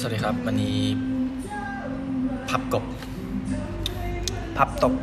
[0.00, 0.78] สวัสดีครับ วันนี้
[2.48, 2.84] พับกบ
[4.56, 4.94] พับตบ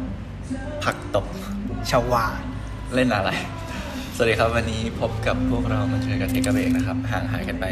[0.83, 1.25] ผักตบ
[1.89, 2.25] ชาวา
[2.95, 3.29] เล่นอะไร
[4.15, 7.65] สวัสดีครับ วันนี้พบกับพวกเรามาเจอกันเทกระเบกนะครับ ห่างหายกันไป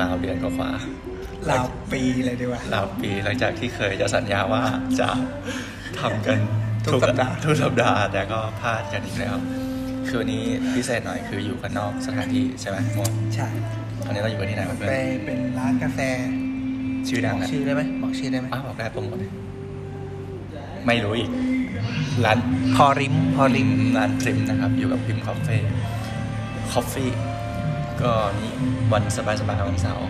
[0.00, 4.62] ราวเดือนกว่าๆราวปีเลยดีกว่าราวปีหลังจากที่เคยจะสัญญาว่า
[5.00, 5.08] จะ
[6.00, 6.38] ทำกัน
[6.84, 9.36] ทุกสัปดาห์ทุกสัปดาห์ แต่ก็พลาดกันอีกแล้ว
[10.08, 10.44] คือวันนี้
[10.74, 13.48] พิเศษหน่อยคืออยู่กันนอกสถานที่ใช่ไหมมดใช่
[14.04, 16.39] ตอนนี้เราอยู่กันที่ไหนเพื่ไปอนเป็นร้านกาแฟๆ
[17.08, 19.30] ชื่อดับงอกนะชื่อได้ไหมบอกชื่อได้ไหมอ้าวบอกได้โปรโมทเลย
[20.86, 21.30] ไม่รู้อีก
[22.24, 22.38] ร้าน
[22.76, 25.56] พอริมพอริริมมร้านพริมนะครับ อยู่กับพริมคอฟเฟ่
[26.72, 27.10] คอฟฟี่
[28.02, 28.52] ก็นี่
[28.92, 30.08] วันสบายสบายๆวันเสาร์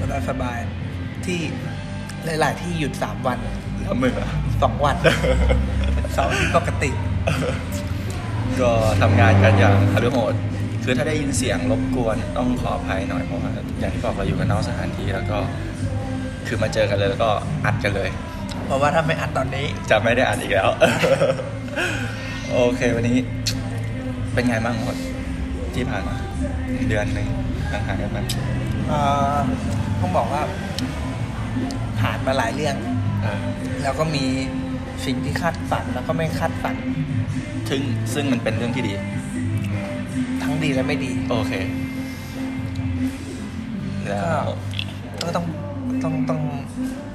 [0.00, 1.40] สบายสบายๆที่
[2.24, 3.38] หลาย ๆ ที่หยุดสามวัน
[3.82, 4.30] แล้วมึงอะ
[4.62, 4.96] สองวัน
[6.14, 6.90] เสาร์ที่ปกติ
[8.60, 8.70] ก็
[9.02, 10.34] ทำงานกันอย่างฮารุโหด
[10.84, 13.50] คือถ้าได้ยินเสียงรบกวนต้องขออภัยหน่อยเพราะว่า
[13.80, 15.38] อย่างที่บอกเราอยู่กันนอกสถานที่แล้วก็
[16.48, 17.30] คือมาเจอกันเลยแล้วก็
[17.66, 18.10] อัดกันเลย
[18.66, 20.68] เพราะว่าถ้าไม่อัดตอนนี้ จะไม่ได้อัดอีกแล้ว
[22.52, 23.16] โอเค วันนี้
[24.34, 24.96] เป็นไงบ้างหมด
[25.74, 26.16] ที่ผ่านมา
[26.88, 27.28] เดือนหนึ่ง
[27.70, 28.18] ห่างหายกันไป
[28.88, 28.98] เอ่
[29.34, 29.38] อ
[30.00, 30.42] ต้องบอกว่า
[32.00, 32.76] ผ่านมาหลายเรื่อง
[33.22, 33.42] เออ
[33.82, 34.24] แล้วก็มี
[35.06, 36.76] สิ่งที่คาดฝันแล้วก็ไม่คาดฝัน
[37.68, 37.80] ซึ่ง
[38.14, 38.92] ซึ่งมันเป็นเรื่องที่ดี
[40.42, 41.52] ทั้งดีและไม่ดี โอเค
[44.08, 44.42] แล้ว
[45.24, 45.46] ก็ต้อง
[46.04, 46.40] ต้องต้อง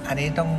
[0.07, 0.49] อันนี้ต้อง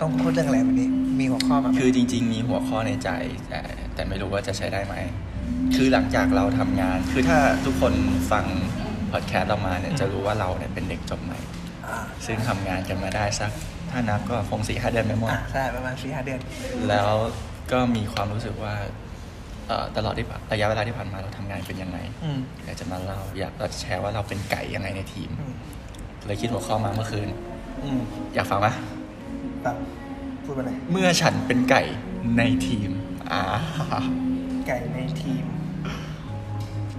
[0.00, 0.88] ต้องพูดเรื่องอะไรวันนี้
[1.20, 3.10] มีหัวข้อมาไหมคือจริง ๆ มีหัวข้อในใจ
[3.48, 3.60] แต่
[3.94, 4.94] แต่ไม่รู้ว่าจะใช้ได้ไหม
[5.74, 7.92] คือหลังจากเราทำงาน คือถ้าทุกคน
[8.30, 8.44] ฟัง
[9.12, 11.38] พอดแคสต์เรามาเนี่ยจะรู้ว่าเราเนี่ยเป็นเด็กจบใหม่
[11.86, 13.50] อ่าซึ่งทำงานกันมาได้สัก
[13.90, 16.40] ถ้านับก็คงสี่ห้าเดือนไม่หมดอ่าใช่ประมาณสี่ห้าเดือน
[16.88, 17.10] แล้ว
[17.72, 18.74] ก็มีความรู้สึกว่า
[19.68, 25.54] เอ่อตลอดที่ผ่านระยะเวลาที่ผ่านมาเราทำงานเป็นยังไงอืมอยากจะมาเล่าอยากเราจะแชร์ว่าเราเป็นไก่ยังไงในทีมอืม
[26.26, 27.28] เลยคิดหัวข้อมาเมื่อคืน
[27.82, 28.00] อืม
[28.34, 28.68] อยากฟังไหม
[29.62, 29.76] แบบ
[30.44, 31.82] พูดไปเลยเมื่อฉันเป็นไก่
[32.38, 32.90] ในทีม
[33.32, 33.42] อ่า
[34.68, 35.44] ไก่ในทีม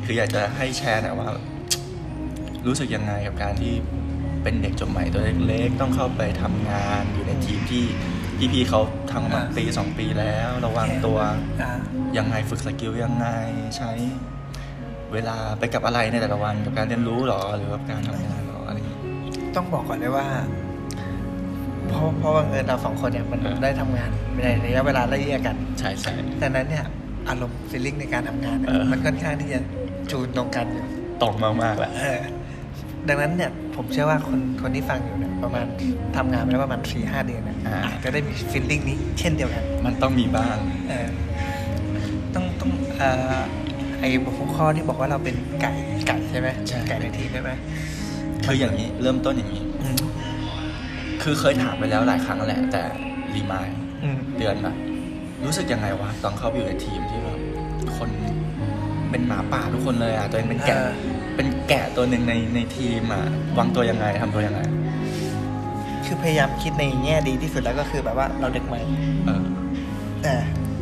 [0.05, 1.29] คืออยากจะให้แชร์หน่อยว่า
[2.67, 3.73] รู้สึกยังไงกับการที่
[4.43, 7.83] เป็นเด็กจบใหม่ตัวเล็กๆ ต้องเข้าไปทำงานอยู่ในทีมที่
[8.53, 8.81] พี่ๆเขา
[9.11, 11.17] ทำมาอ่าปีสองปีแล้ว ระวังตัว
[11.61, 11.71] อ่า
[12.17, 13.27] ยังไงฝึกสกิลยังไง
[13.77, 13.91] ใช้
[15.13, 18.97] เวลาไปกับอะไรในแต่ละวันกับการเรียนรู้หรอ หรือกับการทำงานหรออะไรอย่างงี้
[19.55, 20.27] ต้องบอกก่อนเลยว่า
[21.89, 24.09] เพราะเพราะว่าเงินเราสองคนเนี่ยมันอ่า ได้ทำงาน
[24.43, 26.85] ในระยะเวลาไล่เลี่ยกันใช่ใช่ ดังนั้นเนี่ย
[27.29, 29.59] อารมณ์ฟีลลิ่งในการทำงานเนี่ยเออ มันค่อนข้างที่จะ
[30.11, 30.85] จูนตรงกันอยู่
[31.21, 31.33] ตรง
[31.63, 32.19] มากๆแหละ เออ
[33.07, 35.65] ดังนั้นเนี่ยผมเชื่อว่าคนคนที่ฟังอยู่เนี่ยประมาณ
[36.17, 40.57] ทำงานไปแล้วประมาณสี่ห้าเดือนเนี่ยอ่า อาจจะได้มีฟีลลิ่งนี้เช่นเดียวกันมันต้องมีบ้าง
[40.89, 41.07] เออ
[42.35, 43.37] ต้องต้องเอ่อ
[43.99, 45.71] ไอ้หัวข้อที่บอกว่าเราเป็นไก่
[46.07, 47.51] ไก่ใช่ไหมใช่ ไก่ในทีมใช่ไหม
[48.45, 49.52] คืออย่างนี้เริ่มต้นอย่างนี้อืม
[51.23, 52.81] คือเคยถามไปแล้วหลายครั้งแหละ แต่
[53.35, 53.67] รีมาย
[54.03, 54.73] อืมเดือนมา
[55.45, 57.39] รู้สึกยังไงวะตอนเข้าไปอยู่ในทีมที่แบบ
[57.97, 58.09] คน
[59.11, 60.93] เป็นหมาป่าทุกคนเลยอะตัวเองเป็นแกะ เออ
[61.35, 63.23] เป็นแกะตัวหนึ่งในในทีมอะ
[63.57, 64.61] วางตัวยังไงทำตัวยังไง
[66.05, 68.79] คือพยายามคิดในแง่ดีที่สุดแล้วก็คือแบบว่าเราเด็กใหม่
[69.25, 69.43] เออ
[70.21, 70.33] แต่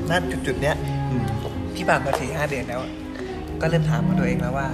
[0.09, 0.75] ณจุดจุดๆเนี้ย
[1.75, 2.91] ที่ผ่านมาสี่ห้าเดือนแล้วอะ
[3.61, 4.67] ก็เริ่มถามกับตัวเองแล้วว่า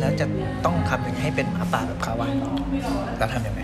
[0.00, 0.26] แล้วจะ
[0.64, 2.28] ต้องทำยังไงให้เป็นหมาป่าแบบเขาวะ
[3.18, 3.60] แล้วทำยังไง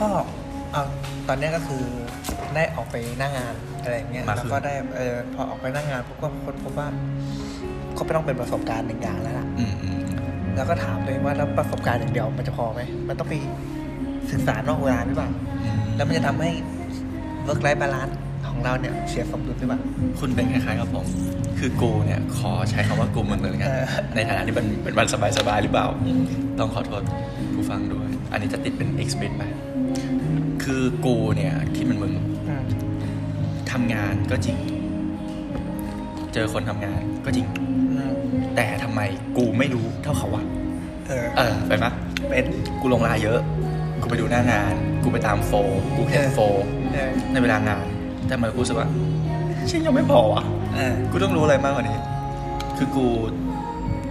[0.00, 0.08] ก็
[0.72, 0.82] เอา
[1.28, 1.82] ตอนเนี้ยก็คือ
[2.54, 6.88] ได้ออกไปหน้างานอะไรอย่างเงี้ยมาแล้วคือก็ได้เออพอออกไปหน้างานผมก็ค้นพบว่า
[7.96, 9.98] ก็ไม่ต้องเป็นประสบการณ์หนึ่งอย่างแล้วล่ะ อืมอืม
[10.56, 13.34] แล้วก็ถามตัวเองว่าแล้วประสบการณ์อย่างเดียวมันจะพอไหม มันต้องไป
[14.30, 15.30] ศึกษานอกเวลาหรือเปล่า
[15.64, 16.50] อืมแล้วมันจะทำให้
[17.46, 18.14] work life balance
[18.48, 19.80] ของเราเนี่ยเสียสมดุลหรือเปล่า
[20.20, 21.06] คุณเป็นคล้ายๆกับผม
[21.58, 23.84] คือกูเนี่ยขอใช้คำว่ากูมึงเลยแล้วกัน เออ
[24.14, 25.06] ในฐานะที่มันเป็นวัน
[25.38, 25.86] สบายๆหรือเปล่า
[26.58, 27.02] ต้องขอโทษ
[27.54, 29.42] ผู้ฟังด้วย อันนี้จะติดเป็น expert ไป
[30.74, 32.12] คือกูเนี่ยคิดเหมือนมึง
[32.48, 32.64] อืม
[33.70, 34.56] ทำงานก็จริง
[36.32, 37.46] เจอคนทำงานก็จริง
[37.92, 38.12] อืม
[38.56, 39.00] แต่ทำไม
[39.36, 40.44] กูไม่รู้เท่าเขาวะ
[41.08, 41.92] เออ เออไปปะ
[42.28, 42.46] เป็น
[42.80, 43.40] กูลงไลน์เยอะ
[44.02, 44.72] กูไปดูหน้างาน
[45.02, 47.84] กูไปตามโฟล์กูเห็นเออโฟล์เออในเวลางาน
[48.26, 48.88] แต่ทำไมกูรู้สึกว่า
[49.70, 50.42] ฉันยังไม่พอวะ
[50.74, 51.98] เออกูต้องรู้อะไรมากกว่านี้
[52.76, 53.06] คือกู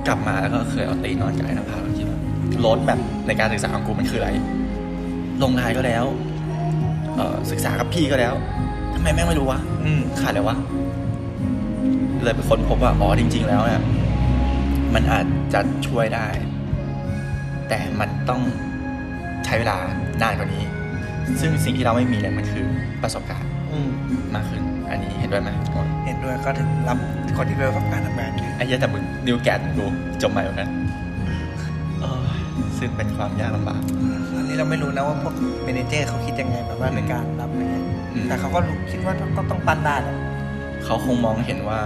[0.07, 2.19] กลับมาแล้วก็เคยเอาตีนอนกับไอ้นภาแล้วคิดว่า
[2.59, 4.29] โรดแบบในการศึกษาของกูมันคืออะไร
[5.43, 6.30] ลงไลน์ก็แล้วเอ่อ
[7.51, 8.33] ศึกษากับพี่ก็แล้ว
[8.93, 10.57] ทำไมแม่งไม่รู้วะอืมขาดอะไรวะ
[12.23, 13.83] เลยไปค้นพบว่าอ๋อจริง ๆ แล้วเนี่ย
[14.93, 16.27] มันอาจจะช่วยได้
[17.69, 18.41] แต่มันต้อง
[19.45, 19.77] ใช้เวลา
[20.21, 20.63] นานกว่านี้
[21.41, 22.65] ซึ่งสิ่งที่เราไม่มีเนี่ยมันคือ
[23.03, 23.89] ประสบการณ์อืม
[24.35, 25.49] มากขึ้น อันนี้เห็นด้วยไหม
[26.05, 26.97] เห็นด้วยก็ถึงรับ
[27.37, 29.85] คนที่เป็นประสบการณ์ทำงานไงไอ้เหี้ยแต่มึงนิวแกนกู
[30.21, 30.69] จบใหม่เหมือนกัน
[32.01, 32.23] เออ
[32.77, 34.20] ซึ่งเป็นความยากลำบากตอ
[34.51, 35.33] นนี้เราไม่รู้นะว่าพวก
[35.63, 40.15] เมเนเจอร์เขาคิดยังไงแบบว่าในการรับอะไรเงี้ยอืมแต่เขาก็รู้คิดว่าก็ต้องปั้นได้แหละ
[40.85, 41.79] เขาคงมองเห็นว่า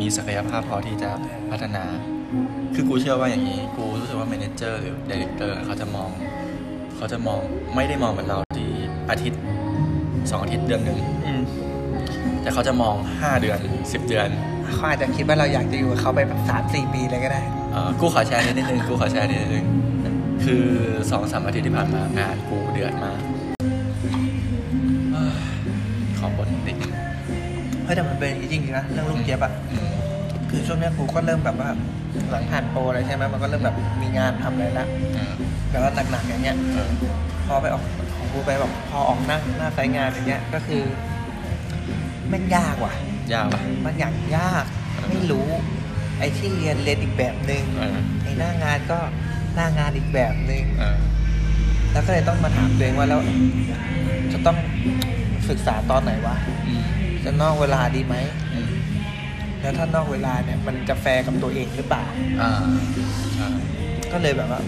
[0.00, 1.10] มีศักยภาพพอที่จะ
[1.50, 1.84] พัฒนา
[2.74, 6.10] คือกูเชื่อว่าอย่างนี้ กูรู้สึกว่า m ม n เจอร์หรือดี r e c เตอร์เขาจะมอง
[6.96, 7.40] เขาจะมอง
[7.74, 8.70] ไม่ได้มองเหมือนเราที่
[9.10, 9.40] อาทิตย์
[10.30, 11.42] สองอาทิตย์เดือนหนึ่งอืม
[12.42, 13.58] แต่เขาจะมองห้าเดือน
[13.92, 14.28] สิบเดือน
[14.74, 19.64] เขาอาจจะคิดว่าเราอยากจะอยู่กับเขาไปแบบสามสี่ปีเลยก็ได้เอ่อกูขอแชร์นิดนึงกูขอแชร์นิดนึง
[20.44, 20.64] คือ
[21.10, 23.20] สองสามอาทิตย์ที่ผ่านมางานกูเดือดมาก
[25.12, 25.34] เอ้ย
[26.18, 26.92] ขอบ่นนิดนึง
[27.84, 29.88] เฮ้ยแต่มันเป็นอย่างนี้จริงๆนะเรื่องลูกเจี๊ยบอะอืม
[30.50, 31.70] คือช่วงเนี้ยกูก็เริ่มแบบว่า
[32.30, 34.86] หลังผ่านโปรอะไรใช่ไหมมันก็เริ่มแบบมีงานทำอะไรละ
[35.16, 35.32] อืม
[35.70, 36.88] แบบว่าหนักๆอย่างเงี้ยเออ
[37.46, 37.82] พอไปออก
[38.16, 40.82] ของกูไปแบบพอออกหน้าหน้าไซต์งานอย่างเงี้ยก็คือ
[42.28, 42.94] แม่งยากว่ะ
[43.32, 44.64] ยากปะ มันอย่างยาก
[45.08, 45.48] ไม่รู้
[46.18, 48.98] ไอ้ที่เรียนเรียนอีกแบบหนึ่งเออ ไอ้หน้างานก็
[49.54, 50.98] หน้างานอีกแบบหนึ่งเออ
[51.92, 53.20] แล้วก็เลยต้องมาถามตัวเองว่าแล้ว
[54.32, 54.56] จะต้อง
[55.48, 56.36] ศึกษาตอนไหนวะ
[56.68, 56.84] อืม
[57.24, 58.16] จะนอกเวลาดีไหม
[58.54, 58.68] อืม
[59.60, 62.04] แล้วถ้านอกเวลาเนี่ยมันจะแฟร์กับตัวเองหรือเปล่า
[62.42, 62.52] อ่า
[63.34, 63.48] ใช่
[64.12, 64.60] ก็เลยแบบว่า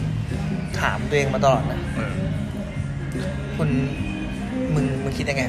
[0.81, 2.14] ถามตัวเองมาตลอดนะ เออ
[3.56, 3.70] คุณ
[4.75, 5.42] มึงมึงคิดยังไง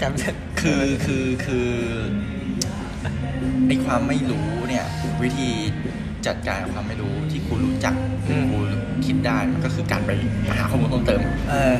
[0.00, 1.68] กับเรื่องคือคือคือ
[3.66, 4.86] ไอความไม่รู้เนี่ย
[5.22, 5.50] วิธี
[6.26, 7.94] จัดการกับความไม่รู้ที่กูรู้จัก
[8.52, 8.58] กู
[9.06, 10.10] คิดได้มันก็คือการไป
[10.58, 11.20] หาข้อมูลเพิ่มเติม
[11.50, 11.76] เออ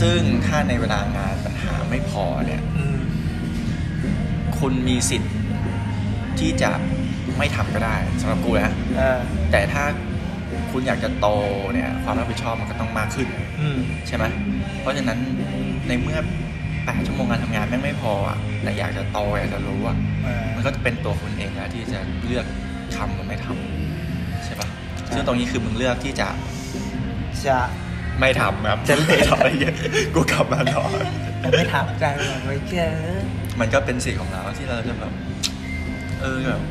[0.00, 2.98] ซึ่งถ้าในเวลางานปัญหาไม่พอเนี่ยอืม
[4.58, 5.32] คุณมีสิทธิ์
[6.38, 6.70] ที่จะ
[7.38, 9.18] ไม่ทำก็ได้สำหรับกูนะเออ
[9.52, 9.84] แต่ถ้า
[10.70, 11.28] คุณอยากจะโต
[11.74, 13.28] เนี่ยความรับผิดชอบมันก็ต้องมากขึ้น
[13.60, 14.24] อืมใช่ไหม
[14.80, 15.18] เพราะฉะนั้น
[15.88, 16.18] ในเมื่อ
[16.84, 22.46] แปดชั่วโมงการทำงานแม่งไม่พออะแต่อยากจะโตอยากจะรู้อะเออมันก็จะเป็นตัวคุณเองนะที่จะเลือก
[22.96, 23.75] ทำหรือไม่ทำใช่ปะ
[25.12, 26.28] ซึ่งตรงนี้คือมึงเลือกที่จะ
[27.46, 27.58] จะ
[28.20, 29.76] ไม่ทำครับจะไม่ทำอะไรเงี้ย
[30.14, 31.02] กูกลับมานอน
[31.42, 32.90] จะไม่ถามใจหรอกไว้เจ้อ
[33.60, 35.12] มันก็เป็นสิทธิ์ของเราที่เราจะแบบ
[36.20, 36.62] เออแบบ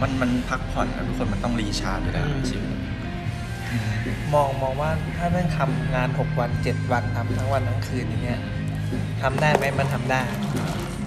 [0.00, 2.70] มันมันพักผ่อนนะทุกคนมันต้องรีชาร์จอยู่แล้วชีวิต
[3.70, 3.90] อืม
[4.34, 8.40] มองมองว่าถ้าแม่งทำงานหกวันเจ็ดวันทำทั้งวันทั้งคืนอย่างเงี้ย
[9.22, 10.22] ทำได้ไหมมันทำได้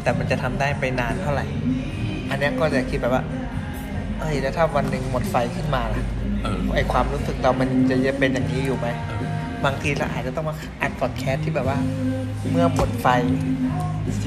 [0.03, 1.45] แต่มันจะทำได้ไปนานเท่าไหร่
[2.29, 3.23] อันเนี้ยก็จะคิดแบบว่า
[4.19, 6.20] เอ้ยแล้วถ้าวันหนึ่งหมดไฟขึ้นมาล่ะเออ
[6.75, 9.25] ไอความรู้สึกเรามันจะยังเป็นอย่างนี้อยู่ไหมเออ
[9.65, 11.77] บางทีเราอาจจะต้องมาอัดพอดแคสต์ที่แบบว่า
[12.51, 13.07] เมื่อหมดไฟ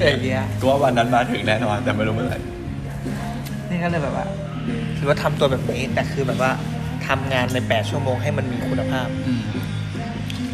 [0.07, 2.39] อย่างเงี้ยกูว่าวันนั้นมาถึงแน่นอนแต่ไม่รู้เมื่อไหร่
[3.69, 4.25] นี่ก็เลยแบบว่า
[4.97, 6.51] คือว่าทำตัวแบบนี้แต่คือแบบว่า
[7.07, 9.41] ทำงานในแปดชั่วโมงให้มันมีคุณภาพอืม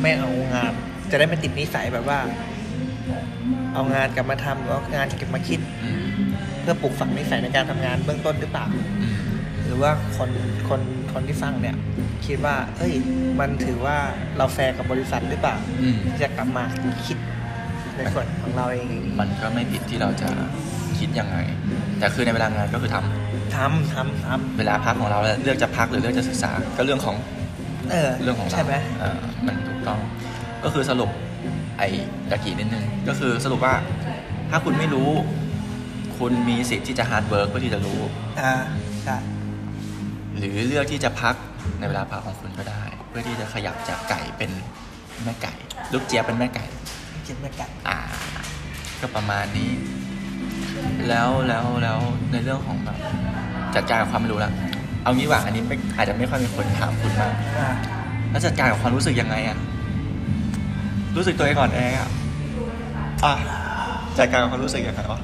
[0.02, 0.72] ไม่เอางาน
[1.12, 2.20] จะได้ไม่ติดนิสัยแบบว่า
[3.74, 6.04] เอางานกลับมาทำหรือเอางานเก็บมาคิดอืม
[6.62, 8.66] เพื่อปลูกฝังนิสัยในการทำงานเบื้องต้นหรือเปล่า
[9.02, 9.21] อืมห
[9.72, 10.30] รือว่าคน
[10.70, 10.82] คน
[11.14, 11.76] คนที่ฟังเนี่ย
[12.26, 12.94] คิดว่า เอ้ย
[13.40, 13.98] มันถือว่า
[14.38, 16.64] เราแฟร์กับบริษัทหรือเปล่าอืม ที่จะกลับมา
[17.06, 17.18] คิด
[17.98, 18.88] ในส่วนของเราเอง
[19.20, 20.30] มันก็ไม่ผิดที่เราจะ
[21.00, 21.38] คิดยังไง
[22.00, 24.28] แต่คือในเวลางานก็คือทำทำทำท
[24.58, 30.00] เวลาพักของเราเลือกจะพักหรือเลือกจะศึกษา ก็เรื่องของำเออเรื่องของเราใช่ไหมเออมันถูกต้อง
[30.64, 31.10] ก็คือสรุป
[31.78, 31.88] ไอ้
[32.30, 33.74] ตะกี้นิดนึง ก็คือสรุปว่า
[34.50, 35.10] ถ้าคุณไม่รู้
[36.18, 38.00] คุณมีสิทธิ์ที่จะ hard work เพื่อที่จะรู้
[38.42, 38.54] อ่า
[39.04, 39.18] ใช่
[40.38, 41.36] หรือเลือกที่จะพัก
[41.80, 44.52] ในเวลาพักของคุณก็ได้ เพื่อที่จะขยับจากไก่เป็น
[45.24, 45.54] แม่ไก่
[45.94, 46.66] ลูกเจี๊ยบเป็นแม่ไก่
[47.28, 48.00] คิดไม่กันอ่า
[49.02, 49.72] ก็ประมาณนี้
[51.08, 52.00] แล้วแล้วแล้ว
[52.32, 52.98] ในเรื่องของแบบ
[53.76, 54.52] จัดการกับความไม่รู้ละ
[55.04, 57.70] เอางี้ว่าอันนี้ไม่อาจจะไม่ค่อยมีคนถามคุณมากอ่า
[58.32, 59.58] แล้วจัดการกับความรู้สึกยังไงอะ
[61.16, 62.10] รู้สึกตัวเองก่อนแออะ
[63.26, 63.34] อะ
[64.18, 65.20] จัดการกับความรู้สึกยังไงวะ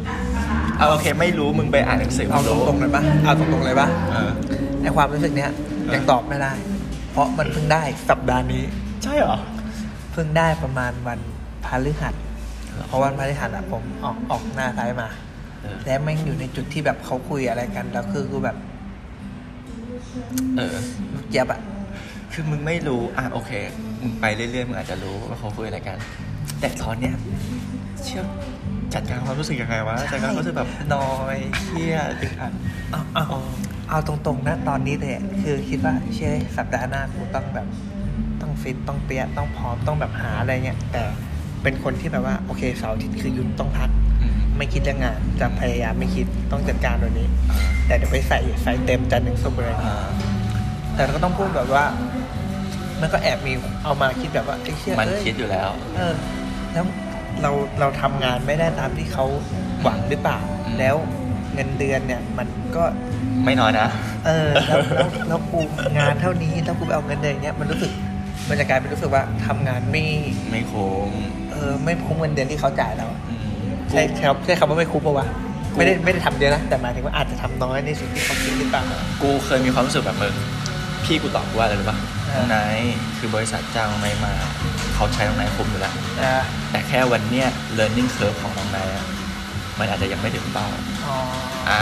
[0.77, 4.31] เอาโอเค ไม่รู้มึงไปอ่านหนังสือเอาตมึรงๆเลยปะเอาตรงๆเลยปะเออ
[4.81, 5.51] ไอความรู้สึกเนี้ย
[5.86, 6.53] เออยังตอบไม่ได้
[7.12, 8.63] เพราะมันเพิ่งได้สัปดาห์นี้
[9.03, 9.38] ใช่เหรอ
[10.12, 11.19] เพิ่งได้ประมาณวัน
[11.65, 12.13] พฤหัส
[12.88, 15.10] เพราะวันพฤหัสอะผมออกออกหน้าซ้ายมา
[15.62, 18.57] เออแล้วแม่งอยู่ในจุดที่แบบเขาคุยอะไรกัน แล้วคือกูแบบ
[20.57, 20.75] เออ
[21.29, 21.62] เจี๊ยบอะ
[22.34, 23.51] คือมึงไม่รู้ อะโอเค
[24.01, 25.98] มึงไปเรื่อยๆ มึงอาจจะรู้ว่าเขาคุยอะไรกัน
[26.60, 27.15] แต่ตอนเนี้ย
[28.03, 28.24] เชื่อ
[28.93, 32.53] จัดการความรู้สึกยังไงวะจัดการความรู้สึกแบบนอยเครียดอึดอัด
[32.91, 33.25] เอาเอา
[33.89, 37.67] เอาตรงๆนะตอนนี้เลยอะคือคิดว่าเชื่อสัปดาห์หน้ากูต้องแบบ
[38.41, 41.01] ต้องฟิตต้องเปี้ยต้องพร้อมต้องแบบหาอะไรเงี้ยแต่
[41.63, 43.89] เป็นคนที่แบบว่าโอเคเสาร์อาทิตย์คือหยุดต้องพัก
[44.22, 50.08] อืมไม่คิดเรื่องงานจะพยายามไม่คิดต้องจัดการตัวนี้อ่าแต่เดี๋ยวไปใส่ใส่เต็มจันทร์ถึงศุกร์เลยอ่า
[50.96, 51.86] แต่เราก็ต้องพูดแบบว่า
[53.01, 53.53] มันก็แอบมี
[53.84, 56.13] เอามาคิดแบบว่าไอ้เชี่ยมันเอ้ยคิดอยู่แล้ว เออ
[56.74, 56.86] แล้ว
[57.41, 59.25] เราเราทำงานไม่ได้ตามที่เขา
[59.84, 60.96] หวังหรือเปล่าอืมแล้ว
[61.57, 62.83] เงินเดือนเนี่ย มันก็
[63.45, 63.87] ไม่น้อยนะ
[64.25, 65.59] เออแล้วแล้วแล้วกู
[65.97, 67.91] งานเท่านี้แล้วกูไปเอาเงินเดือนอย่างเงี้ยมันรู้สึก
[68.49, 70.05] มันจะกลายเป็นรู้สึกว่าทำงานไม่
[70.49, 71.09] ไม่โค้ง
[71.51, 73.43] เออไม่คุ้มเงินเดือนที่เขาจ่ายเรา อืม
[73.89, 75.27] ใช่ครับใช่คำว่าไม่คุ้มปะวะ
[75.73, 78.83] กูไม่ได้ไม่ได้ทำเยอะนะ แต่หมายถึงว่าอาจจะทำน้อยในสิ่งที่เขาคิดหรือเปล่า
[79.21, 80.33] กูเคยมีความรู้สึกแบบมึง
[81.03, 81.97] พี่กูตอบกูว่าอะไรรู้ป่ะ
[82.29, 84.33] อ่าน้องไนท์คือบริษัทจ้างน้องไนท์มา
[84.95, 86.35] เขาใช้น้องไนท์คุ้มอยู่แล้ว อ่า
[86.71, 87.47] แต่แค่วันเนี้ย
[87.77, 89.05] learning curve ของน้องไนท์อะ
[89.79, 90.67] มันอาจจะยังไม่ถึงเป้า
[91.07, 91.15] อ๋อ
[91.69, 91.81] อ่า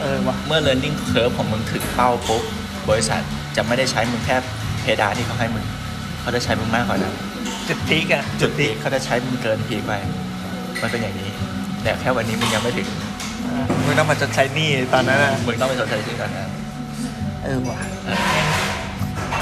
[0.00, 2.42] เออวะเมื่อ learning curve ของมึงถึงเป้าปุ๊บ
[2.90, 3.22] บริษัท
[3.56, 4.36] จะไม่ได้ใช้มึงแค่
[4.80, 5.64] เพดานที่เขาให้มึง
[6.20, 7.14] เขาจะใช้มึงมากกว่านั้น
[7.68, 9.92] จุดพีกอะจุดพีคเขาจะใช้มึงเกินพีคไป
[10.82, 11.30] มันเป็นอย่างนี้
[11.82, 12.88] แต่แค่วันนี้มึงยังไม่ถึง
[13.46, 16.48] อ่ามึงต้องมาจดใช้หนี้ตอนนั้นอะมึงต้องไปชดใช้ที่ก่อนนะ
[17.44, 17.78] เออวะ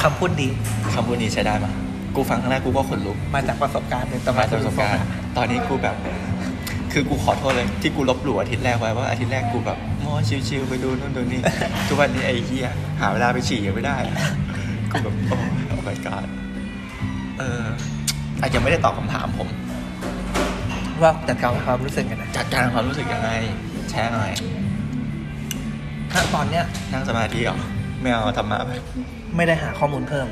[0.02, 0.48] คำพูดดี
[0.94, 1.72] คำพูดนี้ใช้ได้ปะ
[2.14, 5.04] กูฟังครั้งแรกกูก็ขนลุกมาจากประสบการณ์เป็นตมาจากประสบการณ์
[5.36, 5.96] ตอนนี้กูแบบ
[6.98, 10.12] คือกูขอโทษเลยที่กูลบหลู่อาทิตย์แรกไว้ว่าอาทิตย์แรกกูแบบโม้
[10.48, 11.40] ชิวๆไปดูนู่นดูนี่
[11.88, 12.68] ทุกวันนี้ไอ้เหี้ย
[13.00, 13.96] หาเวลาไปฉี่ยังไม่ได้
[14.90, 15.36] กูแบบโอ้
[15.66, 16.26] โอ้ my god
[17.38, 17.64] เออ
[18.40, 19.48] อาจจะไม่ได้ตอบคำถามผม
[21.02, 23.30] ว่าจัดการความรู้สึกกันนะจัดการความรู้สึกยังไง
[23.90, 24.30] แชร์หน่อย
[26.12, 27.58] ถ้าตอนเนี้ยนั่งสมาธิเหรอ
[28.00, 28.70] ไม่เอาธรรมะไป
[29.36, 30.26] ไม่ได้หาข้อมูลเพิ่ม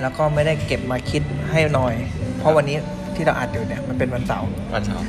[0.00, 1.94] แล้วก็ไม่ได้เก็บมาคิดให้หน่อย
[2.38, 2.76] เพราะวันนี้
[3.14, 5.06] ที่เราอัดอยู่เนี่ยมันเป็นวันเสาร์วันเสาร์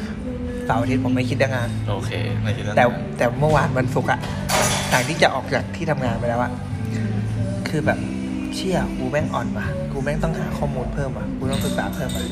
[0.66, 2.12] เสาร์อาทิตย์ผมไม่คิดเรื่องงาน โอเค
[2.44, 4.20] ไม่คิดเรื่องแต่นั้นแต่เมื่อวานวันศุกร์อะ
[4.92, 6.52] ต่างที่จะออกจากที่ทำงานไปแล้วอะ
[7.68, 8.00] คือแบบ
[8.56, 12.24] เชี่ยกูแม่งอ่อนว่ะกูแม่งต้องหาข้อมูลเพิ่มว่ะกูต้องศึกษาเพิ่มว่ะ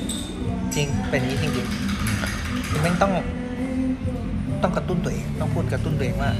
[0.75, 3.11] จริงเป็นอย่างนี้จริงๆกูแม่งต้อง
[4.63, 6.31] ต้องกระตุ้นตัวเองต้องพูดกระตุ้นตัวเองว่า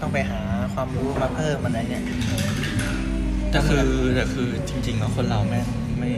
[0.00, 0.40] ต้องไปหา
[0.74, 2.04] ความรู้มาเพิ่มอะไรเงี้ย
[3.50, 5.66] แต่คือแต่คือจริงๆแล้วคนเราแม่ง
[6.02, 6.12] ไม่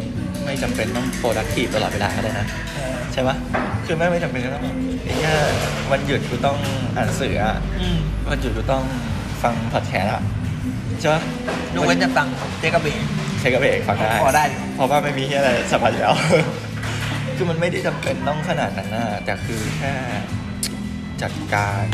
[0.45, 3.37] ไม่จำเป็นต้อง productive ตลอดเวลาก็ได้นะเออใช่ปะ
[3.87, 5.35] คือแม่งไม่จำเป็นต้องแบบไอ้เหี้ย
[5.91, 6.59] วันหยุดกูต้อง
[6.97, 7.99] อ่านหนังสืออะอืม
[8.31, 8.85] วันหยุดกูต้อง
[9.43, 10.23] ฟังพอดแคสต์อะ
[11.01, 11.23] ใช่ปะ
[11.75, 12.27] ยกเว้นจะฟัง
[12.61, 12.99] เจ๊กระเบง
[13.41, 16.15] ใช้กระเบรกฟังได้พอได้อยู่เพราะว่าไม่มีที่อะไรสัมผัสอยู่แล้ว
[17.37, 19.93] คือมันไม่ได้จำเป็นต้องขนาดนั้นนะแต่คือแค่
[21.23, 21.85] จัดการ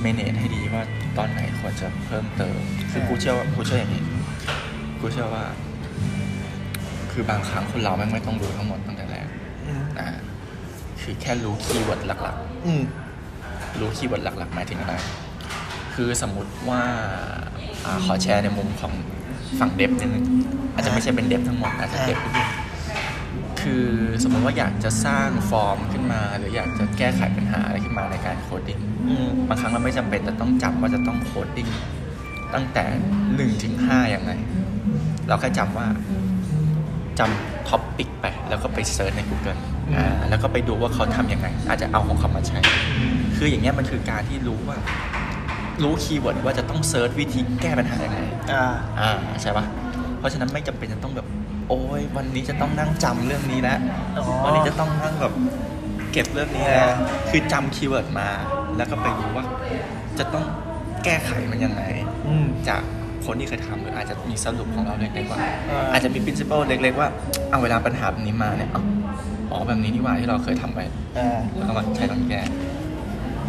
[0.00, 0.82] เมเนจให้ดีว่า
[1.18, 2.58] ตอนไหนควรจะเพิ่มเติม
[2.90, 4.02] คือกูเชื่อว่ากูเชื่ออย่างนี้
[5.00, 5.44] กูเชื่อว่า
[7.18, 9.26] คือบางครั้งคนเราแม่งไม่ต้องรู้ทั้งหมดตั้งแต่แรก
[9.66, 10.06] อืมนะ
[11.00, 14.94] คือแค่รู้ keyword หลักอืมๆรู้ keyword หลักๆหมายถึงอะไร
[15.94, 16.82] คือสมมติว่า
[17.84, 18.92] อาขอแชร์ในมุมของ
[19.58, 20.24] ฝั่ง dev นิดนึง
[20.74, 22.48] อาจจะไม่ใช่เป็น dev ทั้งหมดอาจจะ dev นิดนึง
[23.60, 23.84] คือ
[24.22, 31.68] สมมติว่าอยากจะสร้างฟอร์มขึ้นมา หรืออยากจะแก้ไขปัญหาอะไรขึ้นมาในการ coding อืมบางครั้งเราไม่จำเป็นจะต้องจำว่าจะต้อง coding
[32.54, 32.84] ตั้งแต่
[33.36, 34.32] หนึ่งถึงห้าอย่างไร
[35.28, 35.86] เราแค่จำว่า
[37.18, 39.60] จำ topic ไป แล้วก็ไป search ใน Google
[39.96, 42.58] อ่าแล้วก็ไปดูว่าเขาทำยังไง อาจจะเอาของเขามาใช้
[43.36, 44.78] คืออย่างเงี้ยมันคือการที่รู้ว่า
[45.82, 48.18] รู้ keyword ว่าจะต้อง search วิธีแก้ปัญหายังไง
[48.52, 48.64] อ่า
[49.00, 49.10] อ่า
[49.42, 49.64] ใช่ปะ
[50.18, 51.26] เพราะฉะนั้นไม่จำเป็นจะต้องแบบ
[51.68, 53.78] โอ้ยวันนี้จะต้องนั่งจำเรื่องนี้แล้ว
[54.18, 55.32] อ๋อ วันนี้จะต้องนั่งแบบ
[56.12, 56.92] เก็บเรื่องนี้เอแล้วอ
[57.30, 58.28] คือจำ keyword มา
[58.76, 59.44] แล้วก็ไปดูว่า
[60.18, 60.44] จะต้อง
[61.04, 61.82] แก้ไขมันยังไง
[62.26, 62.82] อืม จาก
[63.26, 67.08] คนที่เคยทำหรืออาจจะมีสรุปของเราเล็กๆว่าเออออาจจะมี principle เล็ก ๆ ว่า
[67.50, 68.82] เอาเวลาปัญหาแบบนี้มาเนี่ยเอา
[69.50, 70.80] อ๋อแบบนี้นี่หว่าที่เราเคยทำไป
[71.18, 72.40] อ่าแล้วก็มาใช้ตอนแก้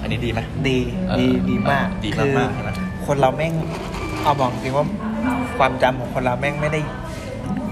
[0.02, 2.70] อันนี้ดีไหม ดีเออดีดีมากดีคือมากๆใช่ไหม
[3.08, 3.54] คนเราแม่ง
[4.24, 4.86] เอาบอกจริงว่า
[5.58, 6.80] ความจำของคนเราแม่งไม่ได้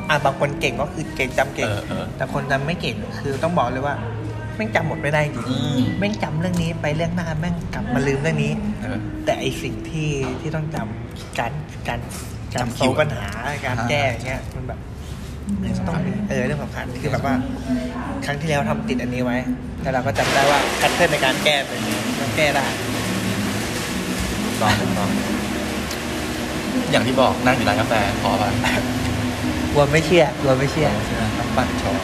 [0.10, 3.96] อะบางคนเก่งก็คือเก่งจำเก่ง เออเออ แต่คนจำไม่เก่งคือต้องบอกเลยว่า
[4.56, 11.52] แม่งจำหมดไม่ได้จริงอืมแม่งจำเรื่องนี้ไปเรื่องหน้าแม่งกลับมาลืมเรื่องนี้เออแต่ไอสิ่งที่ที่ต้องจำการ
[11.88, 12.00] การ
[12.54, 13.28] การจำโซ keyword ปัญหา
[13.66, 14.80] การแก้อย่างเงี้ยมันแบบ
[15.88, 17.36] ต้องมีเออเรื่องสำคัญคือแบบว่า
[18.26, 19.38] ครั้งที่แล้วทำติดอันนี้ไว้
[19.82, 22.66] แล้วเราก็จำได้ว่าแพทเทิร์นในการแก้เป็นยังไงมันแก้ได้
[24.62, 25.10] ลองลอง
[26.92, 28.50] อย่างที่บอกนั่งอยู่ร้านกาแฟพอป่ะ
[29.72, 30.90] กลัวไม่เชื่อกลัวไม่เชื่อ
[31.38, 32.00] น้ำปั่นชอบ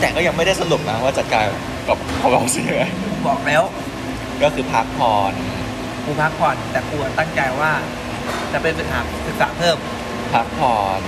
[0.00, 1.44] แต่ก็ยังไม่ได้สรุปนะว่าจัดการ
[1.88, 2.84] กับของเราสิไง
[3.26, 3.62] บอกแล้ว
[4.42, 5.32] ก็คือพักผ่อน
[6.04, 7.72] กูพักผ่อนแต่กูตั้งใจว่า
[8.52, 9.76] จะเป็นศึกษาศึกษาเพิ่ม
[10.34, 11.00] พักผ่อน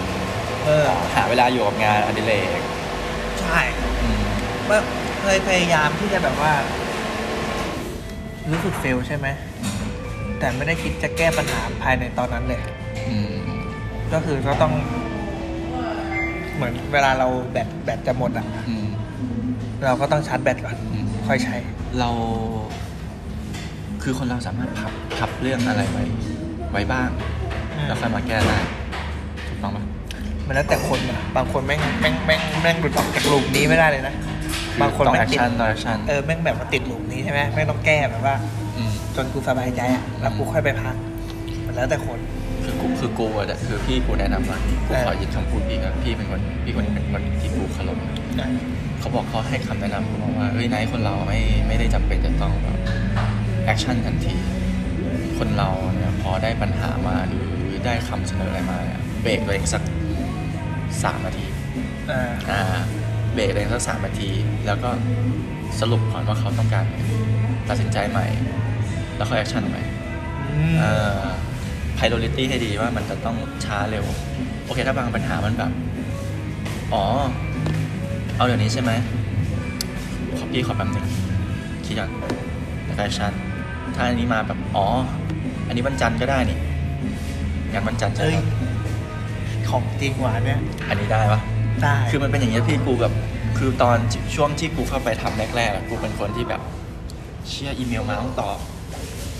[0.64, 2.60] เออหาเวลาอยู่กับงานอดิเรก
[3.40, 3.60] ใช่
[4.02, 4.22] อืม
[4.68, 4.78] ว่า
[5.20, 6.52] เคยพยายามที่จะแบบว่า
[8.50, 9.26] รู้สึกเฟลใช่ไหม
[10.38, 12.60] แต่ไม่ได้คิดจะแก้ปัญหาภายในตอนนั้นเลย
[13.08, 13.34] อืม
[14.12, 14.72] ก็คือก็ต้อง
[16.54, 18.81] เหมือนเวลาเราแบตแบตจะหมดอะอืม
[19.84, 21.56] เราก็ต้องชาร์จแบตก่อนอืมค่อยใช้
[21.98, 22.10] เรา
[24.02, 26.04] คือคนเราสามารถพับพับเรื่องอะไรไว้
[26.72, 27.08] ไว้บ้าง
[27.86, 28.58] แล้วค่อยมาแก้ได้
[29.48, 29.84] ถูกต้องปะ
[30.46, 34.14] มันแล้วแต่คนอะบางคนแม่งแม่งแม่งแม่งหลุดออกจากหลุมนี้ไม่ได้เลยนะ
[34.80, 38.34] บางคนต้องแม่ง action ต้อง action เออแม่งแบบมาติดหลุมนี้ใช่ไหมแม่งต้องแก้แบบว่า
[38.76, 40.96] อืมจนกูสบายใจอะแล้วกูค่อยไปพัก
[41.66, 42.18] มันแล้วแต่คน
[42.62, 44.58] อคือกูคือกูอะคือพี่กูแนะนำว่า
[44.88, 47.96] กูขอยึดคำพูดพี่ครับพี่เป็นคนพี่คนนี้เป็นคนที่กูเคารพ
[48.40, 48.48] อ่า
[49.02, 52.78] เขาบอกเขาให้คำแนะนำเขาบอกว่าเฮ้ยไนท์คนเราไม่ไม่ได้จำเป็นจะต้องแบบ
[53.64, 54.34] action ทันที
[55.38, 57.46] คนเราเนี่ยพอได้ปัญหามาหรือ
[57.86, 59.82] ได้คำเสนออะไรมาเนี่ยเบรกตัวเองสัก
[61.02, 61.46] สามนาที
[62.10, 62.60] อ่าอ่า
[63.34, 64.30] เบรกตัวเองสักสามนาที
[64.66, 64.90] แล้วก็
[65.80, 66.86] สรุปก่อนว่าเขาต้องการ
[67.68, 68.26] ตัดสินใจใหม่
[69.16, 69.82] แล้วเขา action ใหม่
[70.50, 71.20] อืมเอ่อ
[71.98, 74.04] priority ให้ดีว่ามันจะต้องช้าเร็ว
[74.64, 75.72] โอเคถ้าบางปัญหามันแบบ
[76.92, 77.04] อ๋อ
[78.42, 78.92] เอาเดี๋ยวนี้ใช่ไหม
[80.38, 81.06] ขอพี่ขอแป๊บหนึ่ง
[81.84, 82.10] คิดก่อน
[82.86, 83.32] แล้วก็ action
[83.94, 84.86] ถ้าอันนี้มาแบบอ๋อ
[85.66, 86.58] อันนี้วันจันทร์ก็ได้นี่
[87.72, 88.44] งานวันจันทร์ใช่เอ้ไหยม
[89.70, 90.58] ของจริงหวานเนี่ย
[90.88, 91.40] อันนี้ได้ปะ
[91.82, 93.12] ได้ คือมันเป็นอย่างนี้ยพี่กูแบบ
[93.58, 93.98] คือตอน
[94.34, 96.60] ช่วงที่กูเข้าไปทำแรกๆอะกูเป็นคนที่แบบ
[97.48, 98.58] เชื่ออีเมลมาต้องตอบ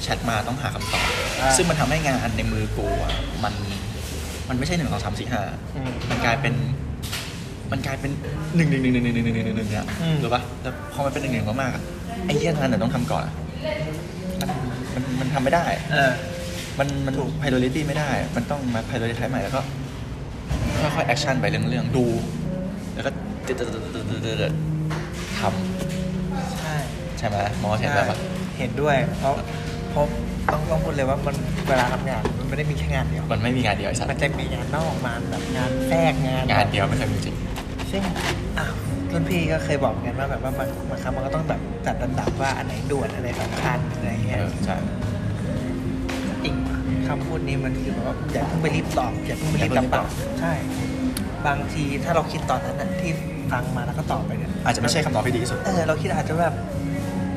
[0.02, 3.12] แชทมาต้องหาคำตอบาซึ่งมันทำให้งานในมือกูอะ
[3.44, 3.54] มัน
[4.48, 5.42] มันไม่ใช่หนึ่งสองสามสี่ห้า
[5.74, 6.54] อืมมันกลายเป็น
[7.72, 8.10] มันกลายเป็น
[8.56, 11.82] หนึ่งหนึ่งหนึ่งหนึ่งหนึ่งหนึ่งหนึ่งหนึ่งหนึ่งเนี่ยอืมรู้ปะแล้วพอมันเป็นหนึ่งหนึ่งมากๆอะ
[12.26, 13.34] ไอ้เหี้ยงานไหนต้องทำก่อนอะ
[14.40, 14.48] มัน
[14.94, 16.12] มันมันทำไม่ได้ เออ
[16.78, 19.60] มันมันถูก priority ไม่ได้ มันต้องมา priority ใหม่แล้วก็
[20.80, 22.04] ค่อยๆ action ไปเรื่องๆ ดู
[22.94, 23.10] แล้วก็
[23.44, 25.40] เดือดๆๆๆท
[26.60, 28.18] ใช่ำใช่ไหมมอเห็นแบบปะ
[28.58, 29.34] เห็นด้วย เพราะ
[29.90, 30.04] เพราะ
[30.52, 31.36] ต้องต้องพูดเลยว่ามัน
[31.68, 37.36] เวลาทำงานมันไม่ได้มีแค่งานเดียว มันไม่มีงานเดียวไอ้สัตมันจะมีงานนอกมาแบบงานแทรกงานงานเดียวไม่เคยมีจริง
[37.92, 38.02] ซึ่ง
[38.58, 38.72] อ้าว
[39.12, 44.76] รุ่นพี่ก็เคยบอกเหมือนกันว่าแบบว่าบางบางครั้งมันก็ต้องแบบจัดลำดับว่าอันไหนด่วนอันไหนสำคัญอะไรเงี้เอยอใช่
[46.44, 50.08] จริงว่ะคำพูดนี้มันคือแบบว่าอย่าเพิ่งไปรีบตอบอย่าเพิ่งไปรีบอย่าเพิ่งรีบตตออบบ
[50.40, 50.52] ใช่
[51.46, 53.10] บางทีถ้าเราคิดตอนนั้นน่ะที่
[53.52, 56.54] ฟังมาแล้วก็ตอบไปเนี่ยอาจจะไม่ใช่คำตอบที่ดีที่สุด เออเราคิดอาจจะแบบ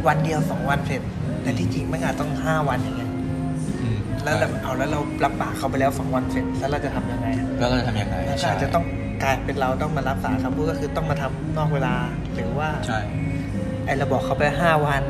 [0.07, 1.01] วันเดียวสองวันเสร็จ
[1.43, 3.11] แต่ที่จริงไม่อาจต้องห้าวันอย่างเงี้ย
[3.81, 8.83] อืมแล้วเราเอาแล้วเรารับปากเขาไปแล้วสองวันเสร็จแล้วเราจะทำยังไงอะแล้วเราจะทำยังไง แล้วก็อาจจะต้อง
[9.23, 11.93] กลายเป็นเราต้องมารับสารคำพูดก็คือต้องมาทำนอกเวลา
[12.33, 12.99] หรือว่าใช่
[13.85, 15.03] ไอเราบอกเขาไปห้าวัน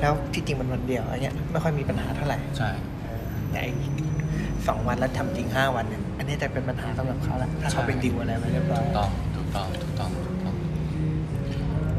[0.00, 2.70] แล้วที่จริงมันวันเดียวอะไรเงี้ยไม่ค่อยมีปัญหาเท่าไหร่ใช่
[3.04, 3.76] เออแต่อีก
[4.68, 10.54] สองวันแล้วทำจริงห้าวันเนี่ยอันนี้จะเป็นปัญหาสำหรับเขาแหละถ้าเขาไปดิวอะไรมาเรียบร้อยถูกต้องถูกต้องถูกต้องถูกต้อง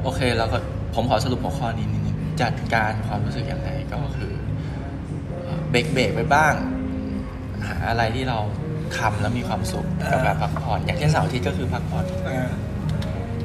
[0.04, 0.58] โอเคแล้วก็
[0.96, 4.34] ผมขอสรุปหัวข้อนี้นิดนึงจัดการความรู้สึกอย่างไรก็คือ
[5.44, 6.54] เอ่อเบรกเบรกไว้บ้าง
[7.68, 8.38] หาอะไรที่เรา
[8.98, 12.48] ทำแล้วมีความสุขกับการพักผ่อน อย่างเช่นเสาร์อาทิตย์ก็คือพักผ่อนเออ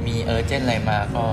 [0.07, 1.25] มี urgent อะไรมาก็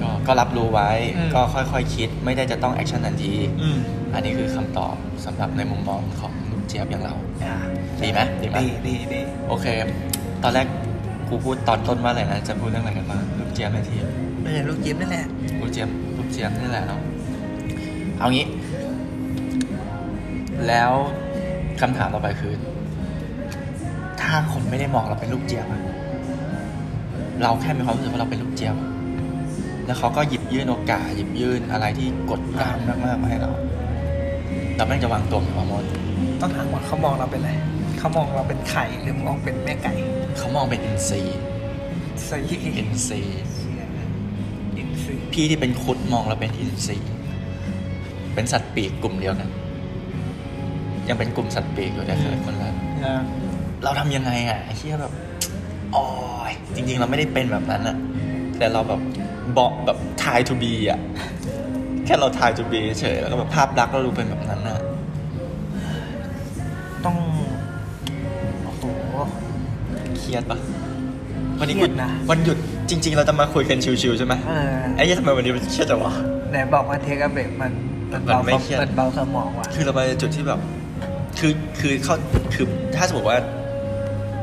[0.00, 3.78] ก็ก็รับรู้ไว้อืมก็ค่อยๆคคิด ไม่ได้จะต้อง action ทันทีอืม
[4.14, 7.56] อันนี้คือคำตอบสำหรับในมุมมองของลูกเจี๊ยบอย่างเราอ่า
[8.02, 9.66] ดีไหมดีไหมดีดีดีโอเค
[10.42, 10.66] ตอนแรก
[11.28, 14.04] กูพูดตอนต้นว่าอะไรนะจะพูดเรื่องอะไรกันบ้างลูกเจี๊ยบในทีม
[14.44, 15.26] เออลูกยิ้มนั่นแหละ
[15.60, 17.00] ลูกเจี๊ยบลูกเจี๊ยบนี่แหละเนาะ
[18.18, 18.46] เอางี้
[20.68, 20.92] แล้ว
[21.80, 22.54] คำถามต่อไปคือ
[24.22, 25.82] ถ้าคนไม่ได้มองเราเป็นลูกเจี๊ยบอะ
[27.42, 28.90] เราแค่มีความรู้สึกว่าเราเป็นลูกเจี๊ยบอะ
[29.86, 33.50] แล้วเขาก็หยิบยื่นโอกาส หยิบยื่นอะไรที่กดดันมากๆมาให้เรา
[34.76, 35.84] เราแม่งจะวางตัวเป็นฮอร์โมน
[36.40, 37.50] ต้องถามว่าเขามองเราเป็นอะไร
[37.98, 39.94] เขามองเราเป็นไข่หรือมองเป็นแม่ไก่
[40.38, 41.40] เขามองเป็นอินซีย์
[42.28, 42.38] ซี
[42.76, 43.42] อินซีย์
[44.78, 47.10] อินซีพี่ที่เป็นคุดมองเราเป็นอินทรีย์
[48.34, 49.48] เป็นสัตว์ปีกกลุ่มเดียวกัน
[51.08, 52.70] ยังเป็นกลุ่มสัตว์ปีกอยู่แต่คือคนละ
[53.04, 53.14] นะ
[53.84, 55.12] เราทำยังไงอะไอ้เชี่ยแบบ
[55.94, 56.04] อ๋อ
[56.50, 57.96] ยจริง ๆ เราไม่ได้เป็นแบบนั้นอะ
[58.58, 59.00] แต่เราแบบ
[59.58, 61.00] บอกแบบ try to be อะ
[62.06, 64.78] แค่เรา try to be เฉยแล้วก็แบบภาพลักษณ์เราดูเป็นแบบนั้นอะ
[67.04, 67.16] ต้อง
[68.64, 68.84] โอ้โห
[70.18, 70.58] เครียดปะ
[71.58, 72.58] วันนี้เครีกูยดนะวันหยุด
[72.90, 76.12] จริง ๆ เราจะมาคุยกันชิวๆใช่ไหมเออไอ้เหี้ยทำไมวันนี้มันเครียดจังวะ
[76.50, 77.72] ไหนบอกว่าเทคเบรกมัน
[78.12, 80.60] มันมันเบาไม่เครียดมันเบาสมองว่ะคือเราไปจุดที่แบบ
[81.38, 82.14] คือคือเขา
[82.54, 82.66] คือ
[82.96, 83.38] ถ้าสมมติว่า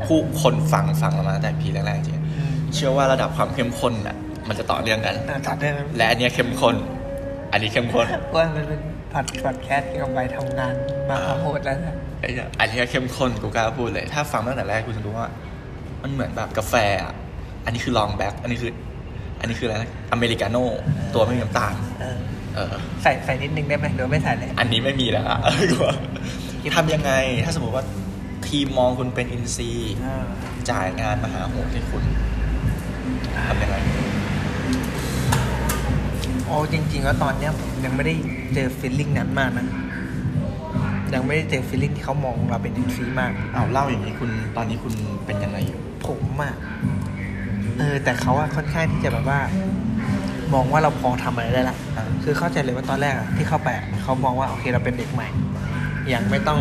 [0.08, 4.16] ผู้คนฟังฟังเรามาตั้งแต่พีแรกๆจริงอืมเชื่อว่าระดับความเข้มข้นน่ะ
[4.48, 6.76] มันจะต่อเนื่องกันแต่ตัดได้ไหมและอันเนี้ยเข้มข้น
[7.52, 8.80] อันนี้เข้มข้นว่ามันเป็น
[9.12, 10.74] ผัดผัดแคสเกี่ยวกับใบทำงาน
[11.08, 15.28] มาอ่าโหดแล้วนะไอ้เนี่ยอันเนี้ยเข้มข้นกูกล้าพูดเลย ถ้าฟังตั้งแต่แรกกูจะรู้ว่า
[16.02, 17.14] มันเหมือนแบบกาแฟอะ
[17.64, 18.72] อันนี้คือ long black อันนี้คือ
[19.40, 20.66] อันนี้คืออะไรนะอเมริกาโน่
[21.14, 22.18] ตัวไม่มีน้ำตาลเออ
[22.54, 25.38] เออใส่ใส่นิดนึงได้ไหมหรือไม่ใส่เลยอันนี้ไม่มีแล้วอะ
[25.70, 25.94] กูว่า
[26.76, 27.12] ทำยังไง
[27.44, 27.84] ถ้าสมมติว่า
[28.48, 30.24] ทีมมองคุณเป็นอินทรีอ่า
[30.70, 32.04] จ่ายงานมาหาโหดให้คุณ
[33.46, 33.76] ทำยังไง
[36.46, 38.14] โอ้จริงๆแล้วตอนเนี้ยผมยังไม่ได้
[38.54, 39.66] เจอ feeling นั้นมากนะ
[41.14, 44.94] ยังไม่ได้เจอ feeling ที่เขามองเราเป็นอินทรีมากอ้าวเล่าอย่างนี้คุณตอนนี้คุณ
[45.26, 46.54] เป็นยังไงอยู่ผมอะ
[47.78, 49.40] เออแต่เขาอะค่อนข้างที่จะแบบว่า
[50.54, 55.28] มองว่าเราพอทำอะไรได้ละอ่าคือเข้าใจเลยว่าตอนแรกอะที่เข้าไปอะเขามองว่าโอเคเราเป็นเด็กใหม่
[56.12, 56.60] ยังไม่ต้อง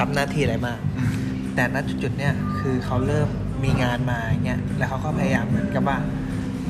[0.00, 1.10] รับรับหน้าที่อะไรมากอืม
[1.54, 3.28] แต่ณจุดๆเนี้ยคือเขาเริ่ม
[3.64, 5.98] มีงานมาอย่างเงี้ยแล้วเขาก็พยายามเหมือนกับว่า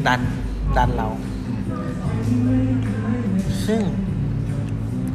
[0.07, 0.21] ดัน
[0.77, 1.09] ดันเรา
[3.67, 3.81] ซึ่ง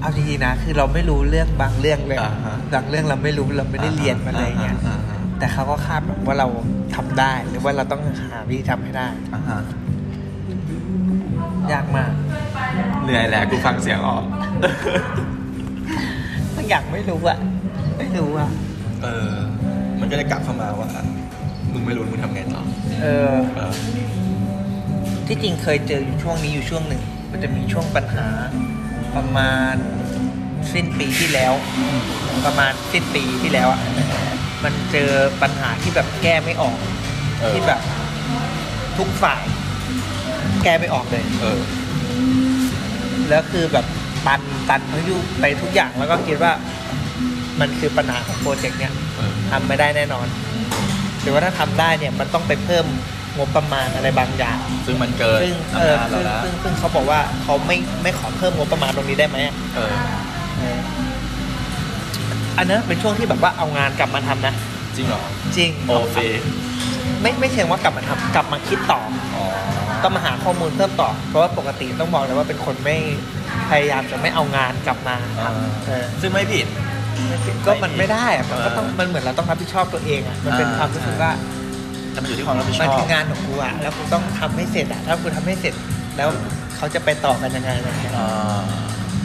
[0.01, 6.47] เอาจริงๆนะ คือเราไม่รู้เรื่องบางเรื่องเลยอ่าฮะบางเรื่องเราไม่รู้เราไม่ได้เรียนมาอะไรเงี้ยอ่าฮะแต่เขาก็คาดหวังว่าเรา
[6.95, 9.59] ทำได้ หรือว่าเราต้องหาวิธีทำให้ได้อ่าฮะ
[11.71, 12.11] ยากมาก
[13.03, 14.23] เหนื่อยแหละกูฟังเสียงออก
[16.53, 17.39] ไม่อยากไม่รู้อะ
[17.99, 18.49] ไม่รู้อะ
[19.03, 19.33] เออ
[19.99, 20.89] มันก็เลยกลับเข้ามาว่า
[21.73, 22.63] มึงไม่รู้มึงทำไงต่อ
[23.01, 23.73] เออ เออ
[25.27, 28.27] ที่จริงเคยเจออยู่ช่วงนี้อยู่ช่วงหนึ่ง มันจะมีช่วงปัญหา
[29.15, 29.75] ประมาณ
[30.73, 31.53] สิ้นปีที่แล้ว
[32.45, 33.81] ประมาณสิ้นปีที่แล้วอะ
[34.63, 35.09] มันเจอ
[35.41, 36.77] ปัญหาที่แบบแก้ไม่ออก
[37.41, 37.81] เออที่แบบ
[38.97, 39.43] ทุกฝ่าย
[40.63, 41.59] แก้ไม่ออกเลย เออ
[43.29, 43.85] แล้วคือแบบ
[44.27, 46.51] ตันตันทั้งยุไปทุกอย่างแล้วก็คิดว่า
[47.61, 50.27] มันคือปัญหาของโปรเจกต์เนี้ยเออทำไม่ได้แน่นอน
[51.21, 52.85] หรือว่าถ้าทำได้เนี่ยมันต้องไปเพิ่ม
[53.37, 59.93] งบประมาณอะไรบางอย่าง ซึ่งมันเกินซึ่งเอออำนาจเราซึ่งแล้วซึ่งซึ่งเขาบอกว่าเขาไม่ไม่ขอเพิ่มงบประมาณตรงนี้ได้ไหมอะเออ
[60.59, 60.79] เออ
[62.57, 64.53] อันนั้นเป็นช่วงที่แบบว่าเอางานกลับมาทำนะ
[64.95, 65.23] จริงเหรอ
[65.57, 66.17] จริงโอเค
[67.21, 69.01] ไม่ไม่เชิงว่ากลับมาทำกลับมาคิดต่อ
[69.35, 69.45] อ๋อ
[70.03, 72.97] ต้องมาหาข้อมูลเพิ่มต่อ เพราะว่าปกติต้องบอกเลยว่าเป็นคนไม่
[73.69, 76.67] พยายามจะไม่เอางานกลับมาทำเออซึ่งไม่ผิด
[77.65, 81.31] ก็มันไม่ได้อะมันก็ต้องเออมันเหมือนเราต้องรับผิดชอบตัวเองอะมันเป็นอ่าความรู้สึกว่า
[82.11, 85.73] แต่มันอยู่ที่ความรับผิดชมันอบคืองานของกูอะแล้วกูต้องทำให้เสร็จอะถ้ากูทำให้เสร็จ
[86.17, 86.29] แล้ว
[86.77, 88.61] เขาจะไปต่อกันยังไงอะไรเงี้ยอ่า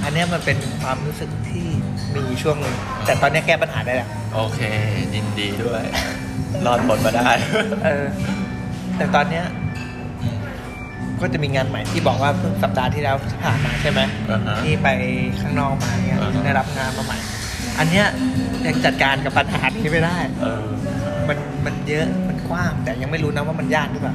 [0.05, 1.67] อันเนี้ยมันเป็นความรู้สึกที่
[2.15, 2.75] มีช่วงหนึ่ง
[3.07, 4.61] แต่ตอนเนี้ยแก้ปัญหาได้แล้วโอเค
[5.15, 5.83] ยินดีด้วย
[6.67, 7.31] รอดพ้นมาได้
[7.85, 8.07] เออ
[8.97, 9.45] แต่ตอนเนี้ย
[11.21, 14.89] ก็จะมีงานใหม่ที่บอกว่าเพิ่งสัปดาห์ที่แล้วที่ผ่านมาใช่ไหมอ่าฮะที่ไป
[15.41, 17.19] ข้างนอกมาเนี่ยอ่าฮะได้รับงานมาใหม่
[17.79, 18.07] อันเนี้ย
[18.67, 20.65] ยังจัดการกับปัญหานี้ไม่ได้ เออ
[21.29, 24.15] มันมันเยอะมันกว้าง แต่ยังไม่รู้นะว่ามันยากหรือเปล่า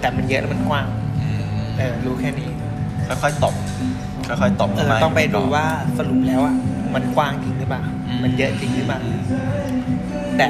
[0.00, 0.86] แต่มันเยอะแล้วมันกว้าง
[1.22, 1.42] อืม
[1.78, 2.48] เออรู้แค่นี้
[3.22, 3.54] ค่อยๆตบ
[4.28, 5.64] ค่อยๆตบเออเข้ามาต้องไปดูว่า
[5.98, 6.54] สรุปแล้วอะ
[6.94, 9.00] มันกว้างจริงหรือเปล่าอืมมันเยอะจริงหรือเปล่า
[10.38, 10.46] แต่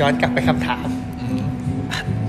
[0.00, 0.86] ย้อนกลับไปคำถาม
[1.20, 1.40] อืม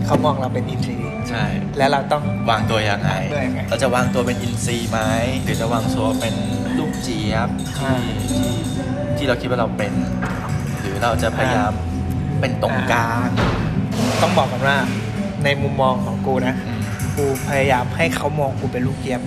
[0.06, 1.44] เขามองเราเป็นอินทรีย์ใช่
[1.78, 5.00] แล้วเราต้อง วางตัวยังไง วางตัวยังไงเราจะวางตัวเป็นอินซีย์ไหม
[5.44, 6.36] หรือจะวางตัวเป็น
[6.78, 7.50] ลูกเจี๊ยบ
[7.82, 7.94] อ่า
[8.32, 8.81] ที่ที่
[9.22, 9.94] ที่เราคิดว่าเราเป็น
[10.80, 11.74] หรือเราจะพยายาม
[12.40, 13.28] เป็นตรงกลาง
[14.22, 14.78] ต้องบอกกันว่า
[15.44, 16.82] ในมุมมองของกูนะอืม
[17.16, 19.22] กูพยายามให้เขามองกูเป็นลูกเจี๊ยบ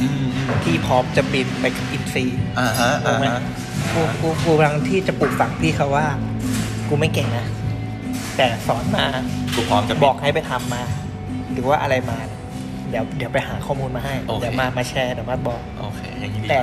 [0.00, 3.42] อืมอืมที่พร้อมจะบินไปกับอินซีย์อ่าฮะถูอ่ากไหมฮะ
[3.94, 6.06] กูกูกูกำลังที่จะปลูกฝังพี่เขาว่า
[6.88, 7.46] กูไม่เก่งนะ
[8.36, 9.06] แต่สอนมา
[9.54, 10.82] กูพร้อมจะบอกให้ไปทำมา
[11.52, 12.18] หรือว่าอะไรมา
[12.90, 16.62] เดี๋ยวเดี๋ยวไปหาข้อมูลมาให้โอเคเดี๋ยวมามาแชร์เดี๋ยวมาบอกโอเคอย่างนี้ดีแต่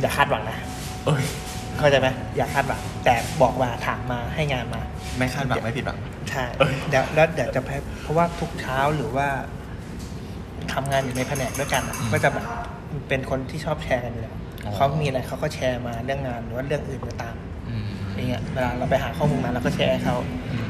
[0.00, 0.58] อย่าคาดหวังนะ
[1.76, 4.82] เอ้ยเข้าใจไหมอย่าคาดหวังแต่บอกมาถามมาให้งานมา
[5.18, 5.98] ไม่คาดหวังไม่ผิดหวัง
[6.30, 7.70] ใช่เอ้ยเดี๋ยวแล้วเดี๋ยวจะไป
[8.02, 9.28] เพราะว่าทุกเช้าหรือว่า
[10.72, 12.44] ทำงานอยู่ในแผนกด้วยกันอะก็จะแบบ
[13.08, 14.34] เป็นคนที่ชอบแชร์กันอยู่แล้ว
[14.74, 17.34] เขามีอะไรเขาก็แชร์มาเรื่องงานหรือว่าเรื่องอื่นก็ตาม
[17.68, 17.84] อืม
[18.14, 20.16] อย่างเงี้ยเวลาเราไปหาข้อมูลมาเราก็แชร์ให้เขา
[20.52, 20.66] อืม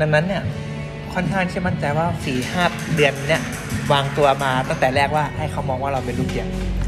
[0.00, 0.42] ดังนั้นเนี่ย
[1.14, 3.42] ค่อนข้างที่จะมั่นใจว่าสี่ห้าเดือนเนี่ย
[3.92, 6.48] วางตัวมาตั้งแต่แรกว่าให้เขามองว่าเราเป็นลูกเดียว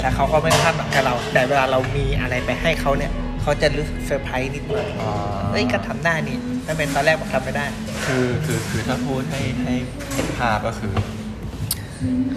[0.00, 5.12] แต่เขาก็ไม่คาดหวังกับเรา แต่เวลาเรามีอะไรไปให้เขาเนี่ยเขาจะรู้สึกเซอร์ไพรส์นิดหน่อยอ๋อ
[5.50, 7.66] เอ้ยก็ทำได้นี่ถ้าเป็นตอนแรกบอกทำไม่ได้
[8.06, 9.74] คือคือคือถ้าพูดให้ให้
[10.12, 10.92] เห็นภาพก็คือ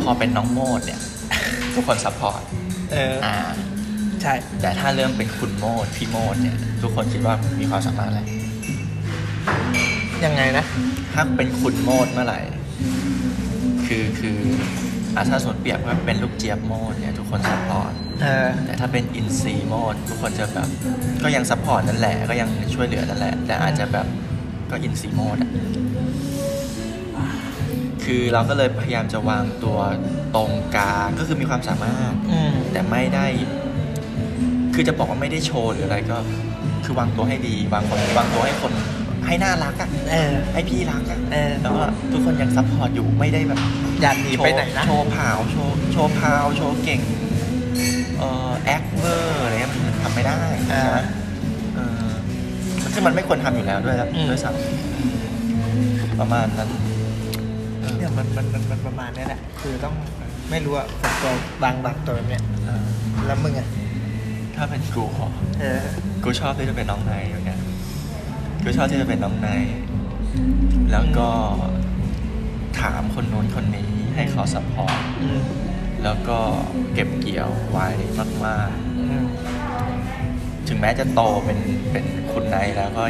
[0.01, 0.99] พอเป็นน้องโมดเนี่ย
[1.73, 2.41] ทุกคน support
[2.91, 3.37] เอออ่า
[4.21, 8.21] ใช่ แต่ถ้าเริ่มเป็นคุณโมดพี่โมดเนี่ย ทุกคนคิดว่ามีความสามารถอะไร
[10.25, 10.65] ยังไงนะ
[11.13, 12.39] ถ้าเป็นคุณโมดเมื่อไหร่
[13.87, 14.37] คือคือ
[15.17, 20.67] อาถ้าส่วนเปรียบว่าเป็นลูกเจี๊ยบโมดเนี่ยทุกคน support เออ แต่ถ้าเป็นอินทรีโมดทุกคนจะแบบ
[21.23, 24.05] ก็ยัง support นั่นแหละก็ยังช่วยเหลือนั่นแหละ แต่อาจจะแบบ
[24.71, 25.51] ก็อินทรีโมดอะ
[28.03, 29.77] คือเราก็เลยพยายามจะวางตัว
[30.35, 33.25] ตรงกลางก็คือมีความสามารถ อืม แต่ไม่ได้
[34.73, 36.17] คือจะบอกว่าไม่ได้โชว์หรืออะไรก็
[36.85, 38.73] คือวางตัวให้ดีวางคนวางตัวให้คน
[39.25, 47.01] ให้น่ารักอะเออ ให้พี่รักอะเออแต่ว่าทุกคนยัง support อยู่ไม่ได้แบบอ ย่าหนีไปไหนนะ โชว์ผาวโชว์โชว์พาวโชว์เก่ง
[48.17, 50.39] เอ่อ act over อะไรเงี้ยมันทำไม่ได้
[50.73, 50.99] อ่าใช่ไหม
[51.75, 52.09] เออ
[52.93, 56.69] ซึ่งมันไม่ควรทำอยู่แล้วด้วยอืมด้วยซ้ำประมาณนั้น
[57.79, 59.95] เออเนี่ยมันมันมันมันประมาณเนี้ยแหละคือต้อง
[60.49, 61.33] ไม่รู้อะฝึกตัว
[61.63, 62.83] บางบางตัวแบบเนี้ยเออ
[63.27, 63.67] แล้วมึงอะ
[64.55, 65.27] ถ้าเป็นกูขอ
[65.61, 65.83] เออ
[66.23, 67.59] กูชอบที่จะเป็นน้องนายอย่างเงี้ย
[68.63, 69.63] กูชอบที่จะเป็นน้องนาย
[70.91, 71.27] แล้วก็
[72.81, 75.41] ถามคนโน้นคนนี้ให้เขา support อืม
[76.03, 76.39] แล้วก็
[76.93, 77.87] เก็บเกี่ยวไว้
[78.45, 81.59] มากอืมๆถึงแม้จะโตเป็น
[81.91, 83.03] เป็นคุณนายแล้วก็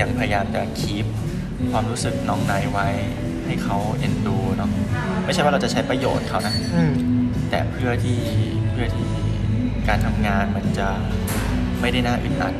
[0.00, 1.06] ยังพยายามจะ keep
[1.72, 2.88] ความรู้สึกน้องนายไว้
[3.46, 4.70] ให้เขาเอ็นดูเนาะ
[5.24, 6.92] ไม่ใช่ว่าเราจะใช้ประโยชน์เขานะอืม
[7.50, 8.20] แต่เพื่อที่
[8.72, 9.06] เพื่อที่
[9.88, 10.88] การทำงานมันจะ
[11.80, 12.54] ไม่ได้น่าอึดอัด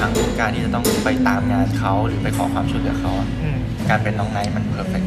[0.00, 3.58] ทั้งการที่จะต้องไปตามงานเขาหรือไปขอความช่วยเหลือเขาอะอืม
[3.90, 5.02] การเป็นน้องไนท์มันเพอร์เฟก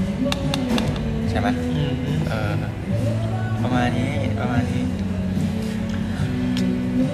[1.32, 1.94] ใช่ไหมอืม
[2.30, 2.52] เออ
[3.62, 4.82] ประมาณนี้ประมาณนี้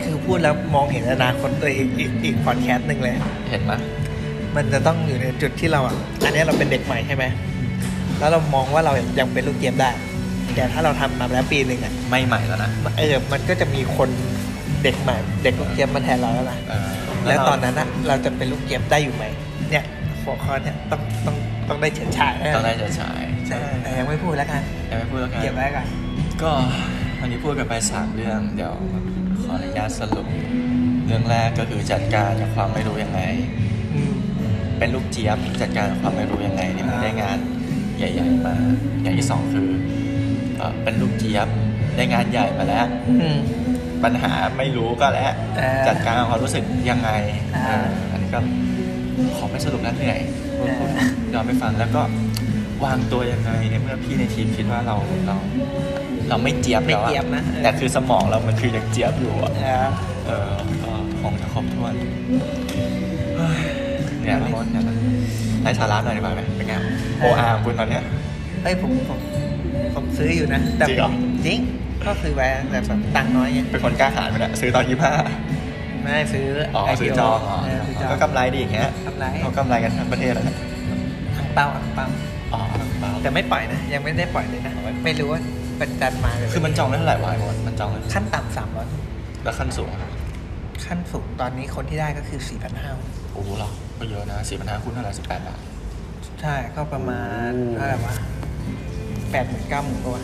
[0.04, 3.16] คือพูดแล้วมองเห็นอนาคตตัวเองอีกอีกพอดแคสต์หนึ่งเลย
[3.50, 3.74] เห็นไหม
[4.56, 7.26] มันจะต้องอยู่ในจุดที่เราอะ อันนี้เราเป็นเด็กใหม่ใช่ไหม
[8.20, 9.90] แล้วเรามองว่าเรายังเป็นลูกเกมได้
[10.56, 14.10] แต่ถ้าเราทำมาแล้วปีหนึ่งอะ ไม่ใหม่แล้วนะ เออ มันก็จะมีคน
[14.84, 16.90] เด็กใหม่ เด็กลูกเกมมาแทนเราแล้วนะเออ
[17.28, 19.24] แล้วตอนนั้นนะเราจะเป็นลูกเกมได้อยู่ไหม
[19.72, 19.84] เนี่ย
[20.24, 21.36] หัวข้อเนี่ยต้องต้อง
[21.70, 25.88] ต้องได้เฉิดฉายแน่ต้องได้จะฉาย ใช่แต่ยังไม่พูดแล้วกันยังไม่พูดแล้วกันเก็บไว้ก่อน
[26.42, 26.52] ก็
[27.20, 28.74] วันนี้พูดกันไปสามเรื่องเดี๋ยว
[29.42, 30.28] ขออนุญาตสรุป
[31.06, 33.22] เรื่องแรกก็คือจัดการกับความไม่รู้ยังไง
[33.94, 34.14] อืม
[34.80, 37.38] เป็นลูกเจี๊ยบจัดการกับความไม่รู้ยังไงนี่มันได้งาน
[37.98, 38.56] ใหญ่ๆมา
[39.04, 39.70] อย่างที่สองคือ
[40.58, 41.48] เอ่อเป็นลูกเจี๊ยบ
[41.96, 42.86] ได้งานใหญ่มาแล้ว
[43.22, 43.38] อืม
[44.04, 47.10] ปัญหาไม่รู้ก็แล้วเออจัดการกับความรู้สึกยังไง
[47.56, 48.40] อ่าเอออันนี้ก็
[49.38, 50.20] ขอไม่สรุปแล้วเหนื่อย
[50.58, 50.72] เออ
[51.34, 52.02] ยอมไปฟังแล้วก็
[52.86, 54.96] วางตัวยังไงในเมื่อพี่ในทีมคิดว่าเรา
[55.28, 55.36] เรา
[56.30, 59.88] เราไม่เจี๊ยบไม่แล้วอะเจี๊ยบนะเออแต่คือสมองเรามันคือยังเจี๊ยบอยู่อะเออ
[60.26, 60.52] เออ
[60.84, 61.94] ก็คงจะครบถ้วน
[63.38, 63.60] เฮ้ย
[64.22, 64.84] เนี่ยละมดเนี่ย
[65.62, 66.74] ไร้สาระหน่อยดีกว่าไหมเป็นไง
[67.20, 68.04] โออาร์คุณตอนเนี้ย
[68.64, 69.20] เฮ้ยผมผม
[69.96, 71.12] ผมซื้ออยู่นะแต่จริงเหรอ
[71.46, 71.60] จริง
[72.04, 75.14] ก็ซื้อไว้แต่แบบตังค์น้อยไงเป็นคนกล้าหาญไปเนี่ยซื้อตอนยี่ห้า
[76.02, 80.56] ไม่ได้ซื้ออ๋อ IPO ซื้อจองอ๋อเซื้อจองก็กำไรดีอย่างเงี้ยกำไรเขากำไรกันทั้งประเทศแล้วนะ
[81.38, 82.37] อังเปาอังเปาอ๋อเปล่า
[83.22, 84.74] แต่ไม่ปล่อยนะ ยังไม่ได้ปล่อยเลยนะ
[85.06, 85.42] ไม่รู้ว่า
[85.78, 88.88] เป็นจันมาหรืคือมันจองได้เท่าไหร่วะไอ้หมดมันจองได้ขั้นต่ำสามร้อย
[89.44, 90.12] แล้วขั้นสูงอะ
[90.86, 92.92] ขั้นสูงตอนนี้คนที่ได้ก็คือสี่พันห้า
[93.34, 95.60] โอ้โหเหรอก็เยอะนะสี่พันห้าคูณเท่าไหร่สิบแปดบาท
[96.42, 98.14] ใช่ก็ประมาณโอ้เท่าไหร่วะ
[99.32, 100.24] แปดหมื่นเก้าหมื่นกว่า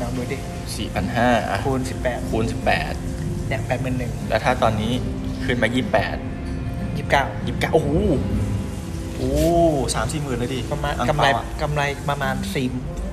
[0.00, 0.38] ลองดูดิ
[0.76, 2.92] สี่พันห้าอะคูณสิบแปดคูณสิบแปด
[3.48, 4.92] เนี่ยแปดหมื่นหนึ่งแล้วถ้าตอนนี้
[5.44, 6.16] ขึ้นมายี่แปด
[6.96, 7.90] ยี่สิบเก้ายี่สิบเก้าโอ้โห
[8.41, 9.32] โอ้
[9.94, 12.66] สามสี่หมื่นเลยดิประมาณอังกำไรเปาอะกำไรประมาณสี่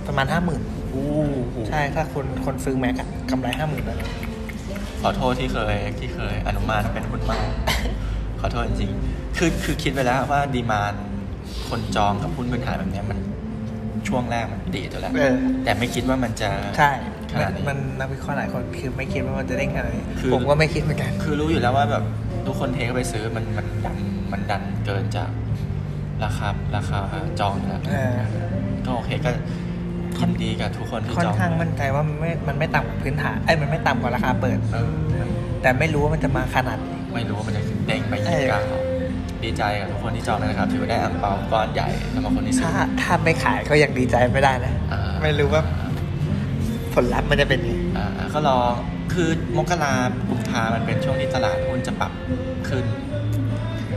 [0.07, 3.97] ประมาณห้าหมื่นโอ้โหใช่ถ้าคนคนซื้อแม็กอะกำไรห้าหมื่นแล้ว
[5.01, 7.39] ขอโทษที่เคยที่เคยอนุมานเป็นหุ้นเมา
[8.39, 10.93] ขอโทษจริงๆคือคือคิดไปแล้วว่าดีมาน
[11.69, 13.19] คนจองกับหุ้นพื้นฐานแบบเนี้ยมัน
[14.07, 16.91] ช่วงแรกมันดีตัวแล้ว เออ แต่ไม่คิดว่ามันจะ ใช่
[17.31, 22.03] ขมันาดนนี้มันนักวิเคราะห์หลายคนคือไม่คิดว่ามันจะเด้งขนาดนี้คือ ผมก็ไม่คิดเหมือนกัน คือรู้อยู่แล้วว่าแบบ
[22.45, 23.97] ทุกคนเทเข้าไปซื้อมันมันดัน
[24.31, 25.29] มันดันเกินจาก
[26.23, 26.99] ราคาราคา
[27.39, 28.17] จองอยู่แล้วเออ
[28.85, 29.29] ก็โอเคก็
[30.19, 34.93] ยินดีกับทุกคนที่ค่อจนองข้างมั่นใจว่ามันไม่มันไม่ต่ำกว่าพื้นฐานไอ้ยมันไม่ต่ำกว่าราคาเปิดเออ
[35.61, 38.61] แต่ไม่รู้ว่ามันจะมาขนาดไหนไม่รู้ว่ามันจะเด้งไปเอยี่อสิบเก้า
[39.43, 45.61] ดีใจกับทุกคนที่จองเลยนะครับถือว่าได้อังเปาก้อนใหญ่สำหรับคนที่ซื้อถ้าถ้าไม่ขายก็ยังดีใจไม่ได้นะอ่าไม่รู้ว่า
[46.93, 48.57] ผลลัพธ์มันจะเป็นยังไงอ่าก็รอ
[49.13, 49.93] คือมกรา
[50.29, 52.11] กุมภามันเป็นช่วงที่ตลาดหุ้นจะปรับ
[52.69, 52.85] ขึ้น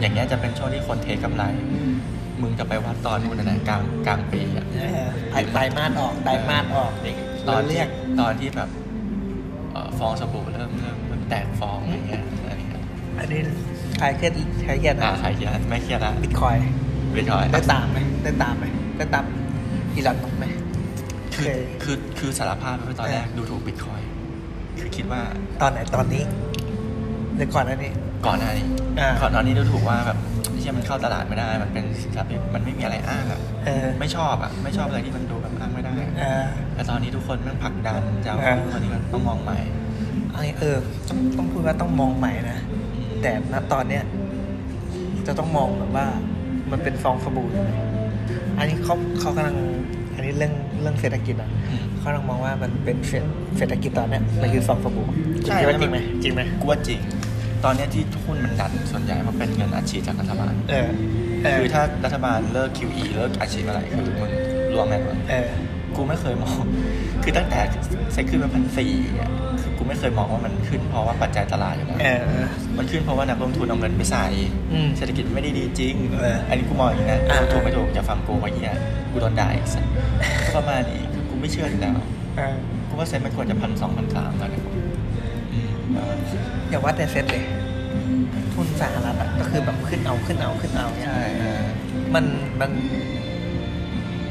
[0.00, 1.44] อย่างเงี้ยจะเป็นช่วงที่คนเทกำไร
[2.42, 7.14] มึงจะไปวัดตอนนู้นนะกลางกลางปีอะเออไตไตรมาสออกไตรมาสออกนี่
[7.48, 7.88] ตอนเราที่เรียก
[8.20, 8.68] ตอนที่แบบ
[9.72, 12.82] เอ่อฟองสบู่เริ่มเริ่มเริ่มแตกฟองอะไรเงี้ยอะไรเงี้ย
[13.18, 13.40] อันนี้
[13.98, 14.32] ใครเครียด
[14.64, 16.56] ใครเครียดอ่านะใครเครียดไม่เครียดละบิตคอย
[17.16, 18.64] บิตคอยได้ตามไหมได้ตามไหม
[18.96, 19.24] ได้ตาม
[19.94, 20.44] อีลอนมัสก์ไหม
[21.34, 24.00] คือเคยคือคือสารภาพว่าตอนแรกดูถูกบิตคอย
[24.80, 25.20] คือคิดว่า
[25.60, 26.22] ตอนไหนตอนนี้
[27.36, 27.92] หรือก่อนหน้านี้
[28.26, 28.66] ก่อนหน้านี้
[29.00, 30.18] อ่าก่อนหน้านี้ดูถูกว่าแบบ
[30.62, 36.44] ไม่ใช่มันเข้าตลาดไม่ได้ มันเป็นสินทรัพย์ที่มันไม่มีอะไรอ้างอะเออ ไม่ชอบอะไม่ชอบอะไรที่มันดูแบบอ้างไม่ได้เออ
[36.74, 39.58] แต่ตอนนี้ทุกคนแมันผลักดันจะเอาอ่า คนนี้มันต้องมองใหม่
[40.32, 40.76] ไอเออ
[41.08, 42.58] ต้องต้องพูดว่าต้องมองใหม่นะ
[43.22, 44.02] แต่ณตอนเนี้ย
[45.26, 46.06] จะต้องมองแบบว่า
[46.70, 47.64] มันเป็นฟองสบู่อยู่
[48.58, 49.56] อันนี้เขาเขากำลัง
[50.14, 53.24] อันนี้เรื่องเรื่องเศรษฐกิจอะอืม เขากำลังมองว่ามันเป็นเศรษ
[53.58, 55.06] เศรษฐกิจตอนเนี้ยมันคือฟองสบู่
[55.44, 57.00] ใช่ คิดว่าจริงไหมจริงไหม กูว่าจริง
[57.64, 60.88] ตอนเนี้ยที่หุ้นมันดันส่วนใหญ่เพราะเป็นเงินอัดฉีดจากรัฐบาลเออ
[61.42, 64.30] เออคือถ้ารัฐบาลเลิก QE เลิกอัดฉีดเมื่อไหร่คือมึง
[64.74, 65.48] รวมแน่นอนเออ
[65.96, 66.64] กูไม่เคยมอง
[67.22, 67.60] คือตั้งแต่
[68.12, 69.30] เซ็ตขึ้นมาพันสี่อะ
[69.62, 72.46] คือกูไม่เคยมองว่ามันขึ้นเพราะว่าปัจจัยตลาดอยู่แล้วเออเออ
[72.78, 74.26] มันขึ้นเพราะว่านักลงทุนเอาเงินไปใส่
[74.72, 78.72] อืมเศรษฐกิจไม่ได้ดีจริงเอออันนี้กูมองอย่างนี้นะอ่าถูกไม่ถูกอย่าฟังกูว่าเฮีย
[79.10, 79.84] กูโดนด่าอีกสัส
[80.44, 81.96] ก็ประมาณนี้คือกูไม่เชื่ออยู่แล้ว
[82.36, 82.56] เออ
[82.88, 84.61] กูว่าเซ็ตมันควรจะพันสองพันสามตอนนี้
[85.96, 87.44] อืมเอออย่าว่าแต่เซ็ตเลย
[88.54, 91.62] ทุนสหรัฐอะก็คือแบบขึ้นเอาขึ้นเอาขึ้นเอาเนี่ยใช่เออ
[92.14, 92.24] มัน
[92.60, 92.70] มัน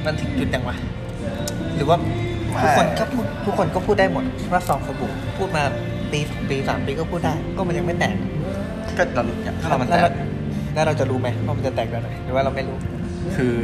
[0.06, 0.76] มันถึงจุดยังวะ
[1.76, 1.98] หรือว่า
[2.64, 5.64] ทุกคนก็พูดทุกคนก็พูดได้หมดว่าฟองสบู่พูดมา
[6.12, 8.16] ปีสองปีสามปีก็พูดได้ ก็มันยังไม่แตก
[8.98, 10.14] ก็เราเนี่ยถ้าเรามันแตแล้วก
[10.74, 12.78] แล้วเราจะรู้ไหมว่ามันจะแตกแบบไหนหรือว่าเราไม่รู้
[13.36, 13.56] คือ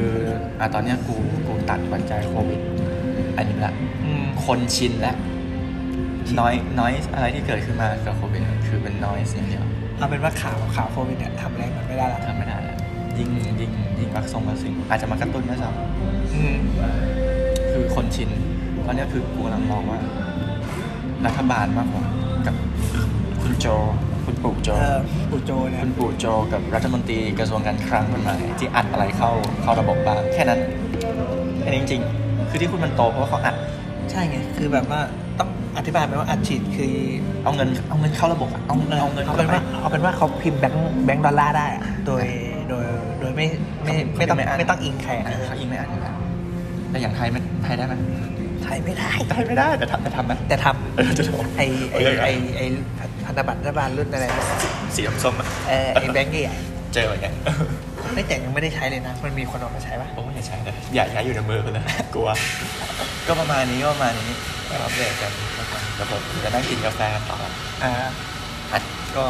[0.59, 1.15] อะตอนเนี้ยกู
[1.47, 2.61] กูตัดปัจจัยโควิด
[3.37, 5.17] อันนี้ละ อืม คนชินแล้ว
[6.39, 9.63] น้อยน้อยอะไรที่เกิดขึ้นมากับโควิดคือเป็นน้อยอย่างเดียว
[9.97, 12.77] เอาเป็นว่าข่าวข่าวโควิดเนี่ยทำอะไรมันไม่ได้ละทำไม่ได้แล้ว
[13.17, 15.69] ยิ่งยิ่งยิ่งวัคซงวัคซีนอาจจะมากระตุ้นด้วยซ้
[16.33, 18.29] อืมคือคนชิน
[18.85, 19.99] ตอนเนี้ยคือกูกำลังมองว่า
[21.25, 22.05] รัฐบาลอเมริกา
[22.45, 22.55] กับ
[23.41, 23.67] คุณโจ
[24.25, 24.99] คุณปู่โจเออ
[25.31, 30.59] ปู่โจเนี่ยคุณปู่โจกับรัฐมนตรีกระทรวงการคลังคนใหม่ที่อัดอะไรเข้าเข้าระบบบ้างแค่นั้น
[31.59, 33.55] แค่นี้จริง ๆ คือที่คุณมันโตเพราะว่าเขาอัด
[34.11, 35.26] ใช่ไง คือแบบว่าต้
[35.77, 36.93] องอธิบายไหมว่าอัดฉีดคือ
[37.43, 42.25] เอาเงินเอาเงินเข้าระบบอะเอาเอาเงินเอาเป็นว่าเอาเป็นว่าเขาพิมพ์แบงค์แบงค์ดอลลาร์ได้อะโดย
[42.69, 42.85] โดย
[43.19, 43.47] โดยไม่
[43.83, 46.15] ไม่ไม่ต้องไม่ต้องอิงใครอะเออเขายิงไม่อัดอยู่แล้ว
[46.89, 47.93] แต่อย่างไทยมันไทยได้ไหม
[48.63, 51.61] ไทยไม่ได้ไทยไม่ได้แต่ทำแต่ทำไหมแต่ทเออจะทำำไอ
[51.91, 52.61] ไอไอไอ
[53.25, 54.45] พันธบัตรรัฐบาลรุ่นอะไรนะ
[54.95, 56.55] สีส้มๆอะเออไอแบงค์ใหญ่
[56.93, 62.27] เจออย่างเงี้ยๆไม่แต่ยังไม่ได้ใช้เลยนะ มันมีคนเออกมาใช้ปะโอ้ยอย่าใช้เลยอย่าใช้อยู่ในมือคุณนะกลัว
[63.27, 64.31] ก็ประมาณนี้ก็ประมาณนี้
[64.69, 67.37] ก็อัปเดตกันแล้วกันเดี๋ยวผมจะนั่งกินกาแฟต่อ
[67.83, 67.91] อ่า
[68.71, 68.83] อัด
[69.17, 69.25] ก็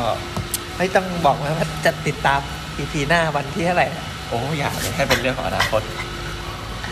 [0.77, 2.41] ไม่ต้องบอกนะว่าจะติดตาม
[2.79, 5.81] EP หน้าวันที่เท่าไหร่นะโอ้อยากเลยให้เป็นเรื่องของอนาคต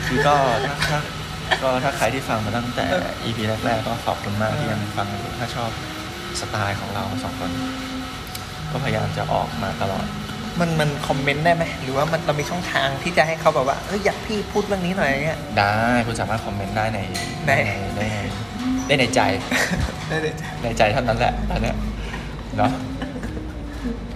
[0.07, 0.35] คือก็
[0.65, 0.99] ถ้าถ้า
[1.63, 2.85] ก็ถ้าใครที่ฟังมาตั้งแต่
[3.25, 5.69] EP แรกๆก็ขอบคุณมากที่ยังฟังอยู่ถ้าชอบ
[6.39, 7.51] สไตล์ของเราสองคน
[8.71, 10.05] ก็พยายามจะออกมาตลอด
[10.59, 15.75] มันมันคอมเมนต์ได้ไหมหรือว่ามันเรามีช่องทางที่จะให้เขาแบบว่าเอยอยากพี่พูดเรื่องนี้หน่อยอย่างเงี้ย ได้
[16.07, 16.99] คุณสามารถคอมเมนต์ได้ใน
[17.47, 17.51] ใน
[17.95, 18.15] ได้ใน
[18.87, 19.21] ได้ในใจ
[20.07, 21.75] ได้เลยในใจเท่านั้นแหละตอนเนี้ย
[22.57, 22.71] เนาะ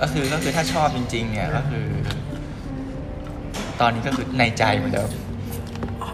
[0.02, 1.86] ก็คือก็คือถ้าชอบจริง ๆ เนี่ยก็คือ
[3.82, 5.10] ตอนนี้ก็คือในใจเหมือนเดิม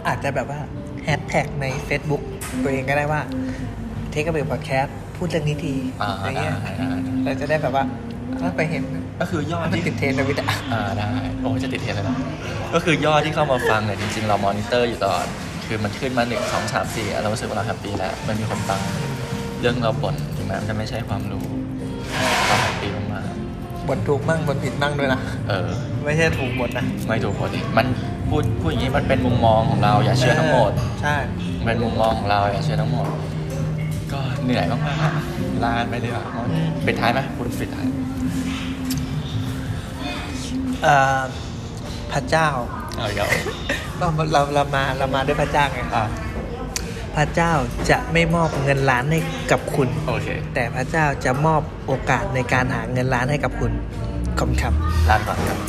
[0.07, 0.59] อาจจะแบบว่า
[1.03, 2.21] แฮชแท็กใน Facebook
[2.63, 3.21] ตัวเองก็ได้ว่า
[4.11, 7.83] เทคกับเบลพอดแคสต์พูดเรื่องนี้ทีอ่าอะไรเงี้ยได้ได้ได้ เราจะได้แบบว่า
[8.39, 8.83] ถ้าไปเห็น
[9.19, 11.07] ก็คือยอดมันที่ติดเทรนด์ในทวิตอะอ่าได้
[11.41, 12.17] โอ้จะติดเทรนด์เลยนะ
[12.73, 15.25] ก็คือยอดที่เข้ามาฟังเนี่ยจริงๆ เรามอนิเตอร์อยู่ตลอด
[15.67, 18.79] คือมันขึ้นมาหนึ่งสองสามสี่เรารู้สึกว่าเรา happy แล้วมันมีคนฟัง
[19.61, 21.45] เรื่องเราบ่นถึงแม้มันจะไม่ใช่ความรู้
[22.47, 23.25] เรา happy มาก
[23.87, 25.69] บ่นถูกมั่งบ่นผิดมั่งด้วยนะๆเออ
[26.05, 27.85] ไม่ใช่ถูกหมดนะ ไม่ถูกคนมัน
[28.29, 31.15] พูดพูดอย่างนี้มันเป็นมุมมองของเราอย่าเชื่อทั้งหมด ใช่
[31.65, 33.07] เป็นมุมมองของเราอย่าเชื่อทั้งหมด
[34.13, 36.25] ก็เหนื่อยมากๆลาไปเลยอะ
[36.85, 38.04] ปิดท้ายไหมคุณปิดท้ายเอ่อ
[42.11, 42.47] พระเจ้า
[42.97, 43.29] เอาอีกแล้ว
[43.99, 46.05] เราเราเรามาเรามาด้วยพระเจ้าไงอะ
[47.15, 47.51] พระเจ้า
[47.89, 49.19] จะไม่มอบเงินล้านให้
[49.51, 53.71] กับคุณโอเคแต่พระเจ้าจะมอบโอกาสในการหาเงินล้านให้กับคุณ
[54.37, 54.73] ขอบคุณครับ
[55.09, 55.59] ลาไปก่อนครับ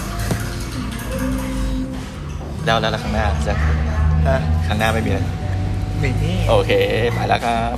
[2.64, 3.55] แล้วแล้วแล้วข้างหน้าจะ
[4.27, 5.27] นะข้างหน้าไม่มีแล้ว
[6.03, 6.73] มีนี่โอเค
[7.14, 7.77] ไปแล้วครับ